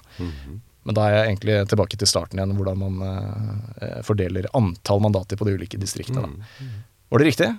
[0.88, 3.02] Men da er jeg egentlig tilbake til starten igjen, hvordan man
[3.84, 6.24] eh, fordeler antall mandater på de ulike distriktene.
[6.24, 6.70] Da.
[7.12, 7.50] Var det riktig?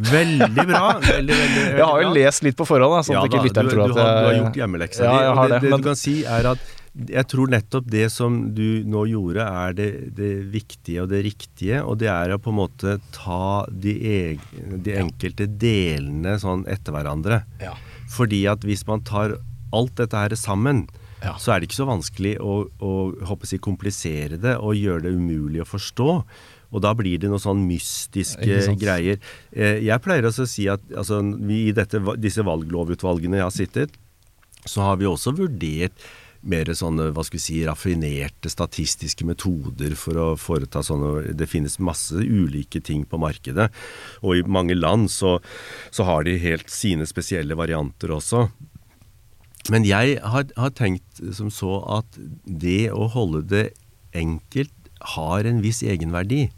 [0.00, 0.84] Veldig bra.
[1.10, 3.68] Veldig, veldig, Jeg har jo lest litt på forhånd, da, sånn Ja at ikke lytteren
[3.68, 5.24] du, tror du, at har, du har gjort hjemmeleksa Ja, di.
[5.26, 6.70] jeg har det, det, det men- du kan si er at
[7.08, 9.88] jeg tror nettopp det som du nå gjorde, er det,
[10.18, 11.80] det viktige og det riktige.
[11.86, 14.40] Og det er å på en måte ta de, eg,
[14.84, 17.42] de enkelte delene sånn etter hverandre.
[17.62, 17.74] Ja.
[18.10, 19.38] Fordi at hvis man tar
[19.72, 20.86] alt dette her sammen,
[21.20, 21.34] Ja.
[21.36, 22.90] så er det ikke så vanskelig å, å
[23.28, 26.06] håper jeg, komplisere det og gjøre det umulig å forstå.
[26.72, 29.18] Og da blir det noen sånn mystiske greier.
[29.52, 33.52] Eh, Jeg pleier også å si at altså, vi i dette, disse valglovutvalgene jeg har
[33.52, 33.98] sittet,
[34.64, 35.92] så har vi også vurdert
[36.40, 41.80] mer sånne hva skal vi si, raffinerte statistiske metoder for å foreta sånne Det finnes
[41.82, 43.68] masse ulike ting på markedet.
[44.24, 45.38] Og i mange land så,
[45.92, 48.46] så har de helt sine spesielle varianter også.
[49.70, 53.66] Men jeg har, har tenkt som så at det å holde det
[54.16, 54.72] enkelt
[55.16, 56.48] har en viss egenverdi.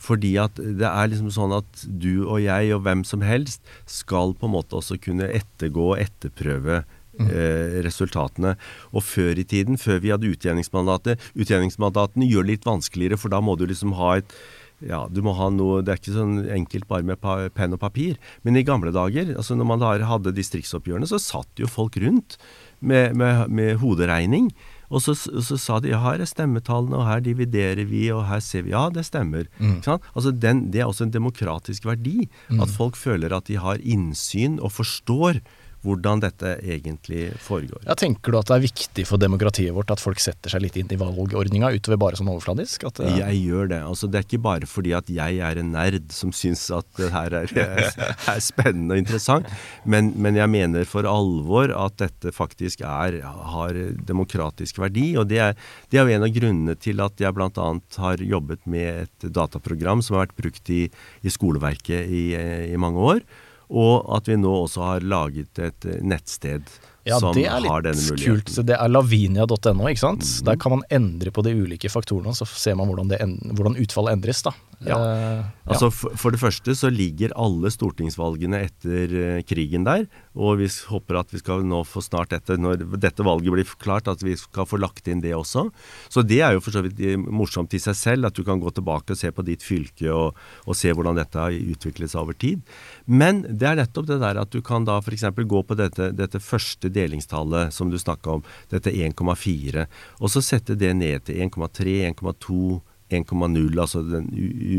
[0.00, 4.32] Fordi at det er liksom sånn at du og jeg og hvem som helst skal
[4.34, 6.82] på en måte også kunne ettergå og etterprøve
[7.28, 8.56] eh, resultatene.
[8.94, 13.42] Og før i tiden, før vi hadde utjevningsmandatet Utjevningsmandatene gjør det litt vanskeligere, for da
[13.44, 14.34] må du liksom ha et
[14.80, 18.16] ja, du må ha noe Det er ikke sånn enkelt bare med penn og papir.
[18.46, 22.38] Men i gamle dager, altså når man hadde distriktsoppgjørene, så satt jo folk rundt
[22.80, 24.48] med, med, med hoderegning.
[24.90, 28.40] Og så, så sa de ja, her er stemmetallene, og her dividerer vi, og her
[28.42, 29.46] ser vi Ja, det stemmer.
[29.84, 30.06] Sant?
[30.14, 32.28] Altså den, det er også en demokratisk verdi.
[32.56, 35.44] At folk føler at de har innsyn og forstår
[35.86, 37.80] hvordan dette egentlig foregår.
[37.86, 40.76] Ja, tenker du at det er viktig for demokratiet vårt at folk setter seg litt
[40.76, 42.84] inn i valgordninga utover bare sånn overfladisk?
[42.90, 43.80] At, eh, Jeg gjør det.
[43.88, 47.10] Altså, det er ikke bare fordi at jeg er en nerd som syns at det
[47.14, 47.54] her er,
[48.34, 49.48] er spennende og interessant,
[49.84, 55.14] men, men, jeg mener for alvor at dette faktisk er, har demokratisk verdi.
[55.16, 55.58] Og det er,
[55.90, 57.68] det er jo en av grunnene til at jeg bl.a.
[58.04, 60.86] har jobbet med et dataprogram som har vært brukt i,
[61.24, 62.24] i skoleverket i,
[62.68, 63.24] i mange år.
[63.70, 66.66] Og at vi nå også har laget et nettsted
[67.06, 68.52] ja, som det er litt kult.
[68.66, 70.24] Det er lavinia.no, ikke sant.
[70.24, 70.48] Mhm.
[70.48, 73.78] Der kan man endre på de ulike faktorene, så ser man hvordan, det en, hvordan
[73.80, 74.54] utfallet endres, da.
[74.86, 74.96] Ja.
[74.96, 80.58] Eh, Altså for, for det første så ligger alle stortingsvalgene etter eh, krigen der, og
[80.58, 84.24] vi håper at vi skal nå få snart etter, når dette valget blir klart, at
[84.24, 85.68] vi skal få lagt inn det også.
[86.10, 88.62] Så det er jo for så vidt eh, morsomt i seg selv, at du kan
[88.62, 92.24] gå tilbake og se på ditt fylke og, og se hvordan dette har utviklet seg
[92.24, 92.66] over tid.
[93.06, 95.28] Men det er nettopp det der at du kan da f.eks.
[95.38, 99.86] gå på dette, dette første delingstallet som du snakka om, dette 1,4,
[100.18, 102.80] og så sette det ned til 1,3, 1,2
[103.10, 104.28] 1,0, altså den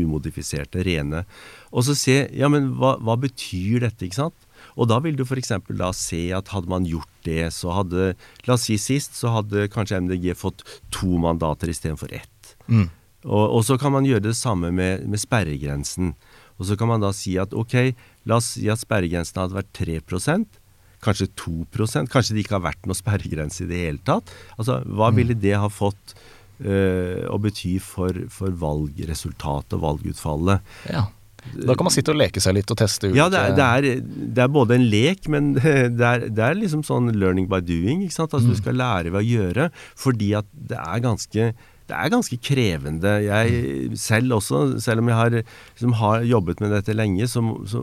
[0.02, 1.24] umodifiserte, rene.
[1.70, 4.48] Og så se ja, men hva, hva betyr dette, ikke sant?
[4.78, 5.52] Og da vil du f.eks.
[5.76, 8.12] da se at hadde man gjort det, så hadde
[8.46, 10.64] La oss si sist, så hadde kanskje MDG fått
[10.94, 12.54] to mandater istedenfor ett.
[12.66, 12.88] Mm.
[13.26, 16.14] Og, og så kan man gjøre det samme med, med sperregrensen.
[16.58, 17.94] Og så kan man da si at ok,
[18.28, 20.58] la oss si at sperregrensen hadde vært 3%
[21.02, 24.30] kanskje 2% kanskje det ikke har vært noe sperregrense i det hele tatt.
[24.54, 26.14] Altså, Hva ville det ha fått
[26.62, 30.72] å bety for, for valgresultatet og valgutfallet?
[30.92, 31.08] ja.
[31.52, 33.16] Da kan man sitte og leke seg litt og teste ut.
[33.18, 35.52] Ja, det er, eh, det, er, det er både en lek, men
[35.98, 38.04] det er, det er liksom sånn learning by doing.
[38.06, 38.36] ikke sant?
[38.36, 41.52] Altså Du skal lære ved å gjøre, fordi at det er ganske
[41.90, 43.12] det er ganske krevende.
[43.26, 45.36] Jeg selv også, selv om jeg har,
[45.74, 47.82] liksom har jobbet med dette lenge, så, så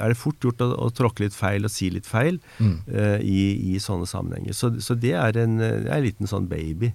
[0.00, 2.76] er det fort gjort å, å tråkke litt feil og si litt feil Mm.
[2.88, 4.54] uh, i, i sånne sammenhenger.
[4.56, 6.92] Så, så det er en, det er en liten sånn baby.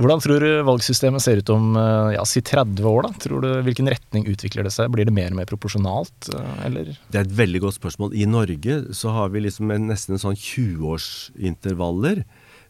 [0.00, 3.06] Hvordan tror du valgsystemet ser ut om eh, ja, si 30 år?
[3.06, 3.10] da?
[3.22, 4.90] Tror du, Hvilken retning utvikler det seg?
[4.94, 6.92] Blir det mer og mer proporsjonalt, eh, eller?
[7.12, 8.14] Det er et veldig godt spørsmål.
[8.18, 12.24] I Norge så har vi liksom en, nesten en sånn 20-årsintervaller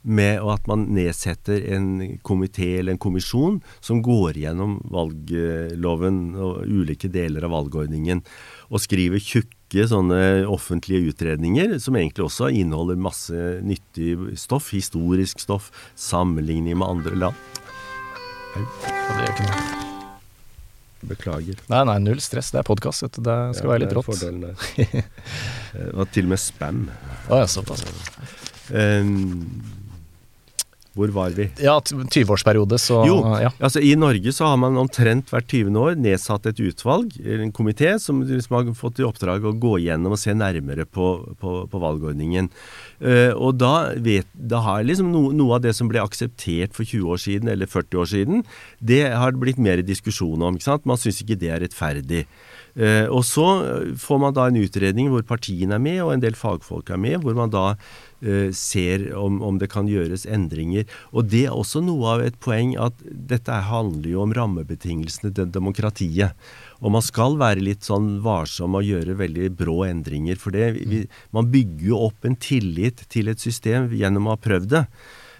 [0.05, 7.09] med at man nedsetter en komité eller en kommisjon som går gjennom valgloven og ulike
[7.13, 8.21] deler av valgordningen,
[8.69, 15.73] og skriver tjukke sånne offentlige utredninger som egentlig også inneholder masse nyttig stoff, historisk stoff,
[15.97, 17.63] sammenligning med andre land.
[18.55, 19.85] Ja.
[21.05, 21.59] Beklager.
[21.69, 22.51] Nei, nei, null stress.
[22.55, 23.19] Det er podkast.
[23.19, 24.13] Det skal være litt rått.
[25.75, 26.85] Det var til og med spam.
[27.29, 27.83] Å ja, såpass.
[28.71, 29.43] Um,
[30.95, 31.49] hvor var vi?
[31.63, 33.51] Ja, 20-årsperiode, så Jo, ja.
[33.59, 35.75] altså I Norge så har man omtrent hvert 20.
[35.81, 40.15] år nedsatt et utvalg, en komité, som liksom har fått i oppdrag å gå gjennom
[40.15, 41.09] og se nærmere på,
[41.41, 42.51] på, på valgordningen.
[43.03, 46.87] Uh, og da, vet, da har liksom no, noe av det som ble akseptert for
[46.87, 48.45] 20 år siden, eller 40 år siden,
[48.79, 50.55] det har blitt mer diskusjon om.
[50.55, 50.87] ikke sant?
[50.89, 52.25] Man syns ikke det er rettferdig.
[52.75, 53.49] Uh, og så
[54.03, 57.21] får man da en utredning hvor partiene er med, og en del fagfolk er med,
[57.23, 57.73] hvor man da
[58.57, 60.87] ser om, om det kan gjøres endringer.
[61.13, 65.51] Og det er også noe av et poeng at dette handler jo om rammebetingelsene til
[65.53, 66.33] demokratiet.
[66.85, 70.41] Og man skal være litt sånn varsom og gjøre veldig brå endringer.
[70.41, 71.05] For det, vi,
[71.37, 74.87] man bygger jo opp en tillit til et system gjennom å ha prøvd det.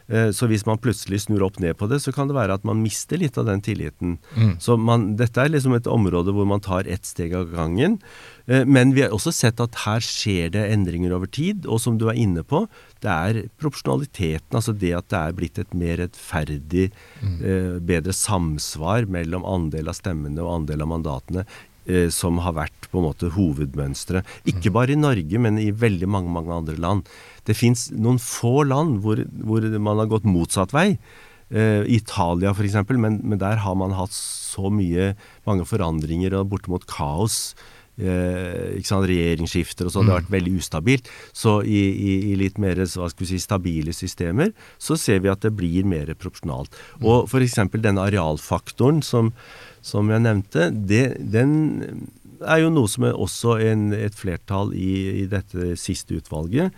[0.09, 2.65] Eh, Så hvis man plutselig snur opp ned på det, så kan det være at
[2.65, 4.19] man mister litt av den tilliten.
[4.61, 7.99] Så man, dette er liksom et område hvor man tar ett steg av gangen.
[8.47, 11.67] Eh, Men vi har også sett at her skjer det endringer over tid.
[11.67, 12.67] Og som du er inne på,
[13.01, 16.91] det er proporsjonaliteten, altså det at det er blitt et mer rettferdig,
[17.23, 17.81] mm.
[17.85, 21.45] bedre samsvar mellom andel av stemmene og andel av mandatene.
[21.87, 24.27] Eh, Som har vært på en måte hovedmønsteret.
[24.51, 27.09] Ikke bare i Norge, men i veldig mange mange andre land.
[27.45, 30.99] Det fins noen få land hvor, hvor man har gått motsatt vei.
[31.51, 35.13] Eh, Italia f.eks., men, men der har man hatt så mye,
[35.47, 37.55] mange forandringer og bortimot kaos.
[37.95, 40.09] Eh, sant, Regjeringsskifter og sånn.
[40.09, 41.11] Det har vært veldig ustabilt.
[41.37, 44.51] Så i, i, i litt mer si, stabile systemer
[44.83, 46.75] så ser vi at det blir mer proporsjonalt.
[47.05, 47.61] Og f.eks.
[47.77, 49.31] denne arealfaktoren som,
[49.85, 51.55] som jeg nevnte, det, den
[52.45, 56.75] er jo noe som er også en, et flertall i, i dette siste utvalget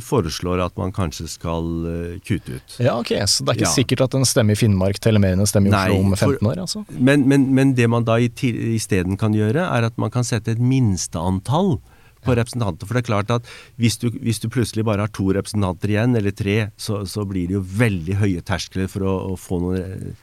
[0.00, 2.76] foreslår at man kanskje skal eh, kutte ut.
[2.78, 3.74] Ja, ok, Så det er ikke Ja.
[3.74, 6.14] sikkert at en stemme i Finnmark teller mer enn en stemme i Oslo Nei, om
[6.16, 6.60] for- 15 år?
[6.62, 6.84] altså?
[6.98, 10.60] Men, men, men det man da isteden kan gjøre, er at man kan sette et
[10.62, 11.80] minsteantall
[12.22, 12.86] på representanter.
[12.86, 13.48] For det er klart at
[13.82, 17.48] hvis du, hvis du plutselig bare har to representanter igjen, eller tre, så, så blir
[17.50, 19.80] det jo veldig høye terskler for å, å få noe,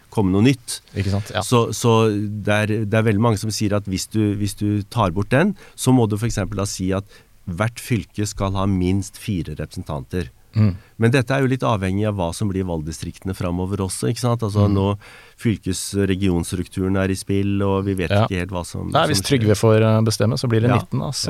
[0.10, 0.78] komme noe nytt.
[0.96, 1.42] Ja.
[1.44, 4.80] Så, så det, er, det er veldig mange som sier at hvis du, hvis du
[4.88, 6.40] tar bort den, så må du f.eks.
[6.56, 7.04] da si at
[7.56, 10.30] hvert fylke skal ha minst fire representanter.
[10.58, 10.72] Mm.
[10.98, 14.10] Men dette er jo litt avhengig av hva som blir valgdistriktene framover også.
[14.10, 14.42] ikke sant?
[14.42, 14.74] Altså Mm.
[14.74, 14.98] Nå
[15.38, 18.26] fylkes-regionstrukturen er i spill, og vi vet Ja.
[18.26, 19.22] ikke helt hva som Nei, hvis.
[19.22, 20.78] Trygve får eh, bestemme, så blir det Ja.
[20.82, 21.28] 19, altså.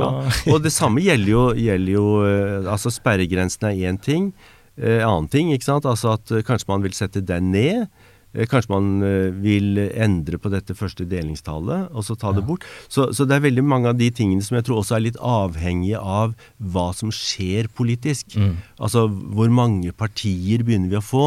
[0.47, 0.53] Ja.
[0.53, 4.33] Og det samme gjelder jo, gjelder jo eh, Altså sperregrensen er én ting.
[4.77, 5.83] Eh, annen ting, ikke sant.
[5.85, 7.87] Altså at eh, kanskje man vil sette den ned.
[8.33, 12.65] Eh, Kanskje man eh, vil endre på dette første delingstallet, og så ta det bort.
[12.87, 15.19] Så, så det er veldig mange av de tingene som jeg tror også er litt
[15.19, 18.37] avhengige av hva som skjer politisk.
[18.77, 21.25] Altså hvor mange partier begynner vi å få?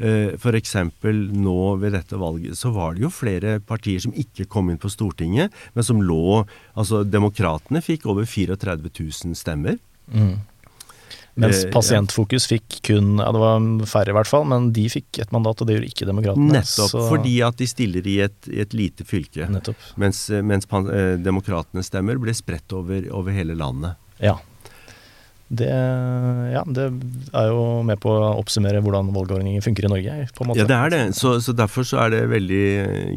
[0.00, 0.40] F.eks.
[0.42, 4.70] For eksempel nå ved dette valget så var det jo flere partier som ikke kom
[4.72, 6.40] inn på Stortinget, men som lå
[6.80, 9.76] Altså Demokratene fikk over 34 000 stemmer.
[11.40, 15.20] Mens Eh, Pasientfokus fikk kun Ja, det var færre i hvert fall, men de fikk
[15.24, 16.52] et mandat, og det gjorde ikke Demokratene.
[16.52, 19.48] Nettopp så- fordi at de stiller i et, i et lite fylke.
[19.48, 19.76] Nettopp.
[19.96, 23.96] Mens, mens pan- eh, demokratenes stemmer ble spredt over, over hele landet.
[24.20, 24.36] Ja.
[25.50, 26.84] Det, ja, det
[27.34, 30.62] er jo med på å oppsummere hvordan valgordningen funker i Norge, på en måte.
[30.62, 31.00] Ja, det er det.
[31.18, 32.60] Så, så derfor så er det veldig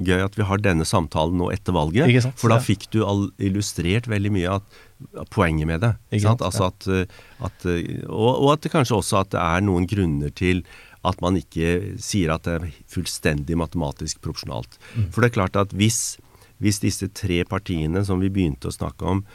[0.08, 2.10] gøy at vi har denne samtalen nå etter valget.
[2.42, 2.66] For da Ja.
[2.66, 3.04] fikk du
[3.38, 4.82] illustrert veldig mye av
[5.30, 5.94] poenget med det.
[6.34, 7.06] Altså at, eh,
[7.44, 10.64] at, eh, og, og at det kanskje også at det er noen grunner til
[11.06, 14.78] at man ikke sier at det er fullstendig matematisk proporsjonalt.
[14.96, 15.10] Mm.
[15.12, 16.16] For det er klart at hvis,
[16.64, 19.26] hvis disse tre partiene som vi begynte å snakke om,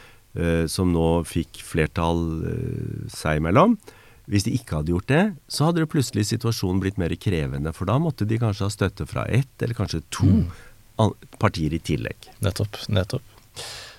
[0.71, 3.75] som nå fikk flertall eh, seg imellom,
[4.29, 7.73] hvis de ikke hadde gjort det, så hadde det plutselig situasjonen blitt mer krevende.
[7.73, 10.27] For da måtte de kanskje ha støtte fra ett, eller kanskje to
[10.99, 11.13] Mm.
[11.39, 12.17] partier i tillegg.
[12.43, 12.75] Nettopp.
[12.91, 13.23] nettopp.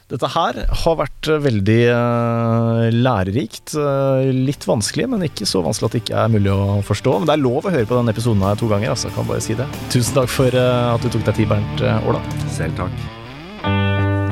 [0.10, 3.76] Dette her har vært eh, veldig eh, lærerikt.
[3.78, 7.14] eh, litt vanskelig, men ikke så vanskelig at det ikke er mulig å forstå.
[7.20, 9.14] Men det er lov å høre på denne episoden her to ganger, altså.
[9.14, 9.68] Kan bare si det.
[9.94, 12.22] Tusen takk for eh, at du tok deg tid, Bernt eh, Åla.
[12.58, 13.19] Selv takk.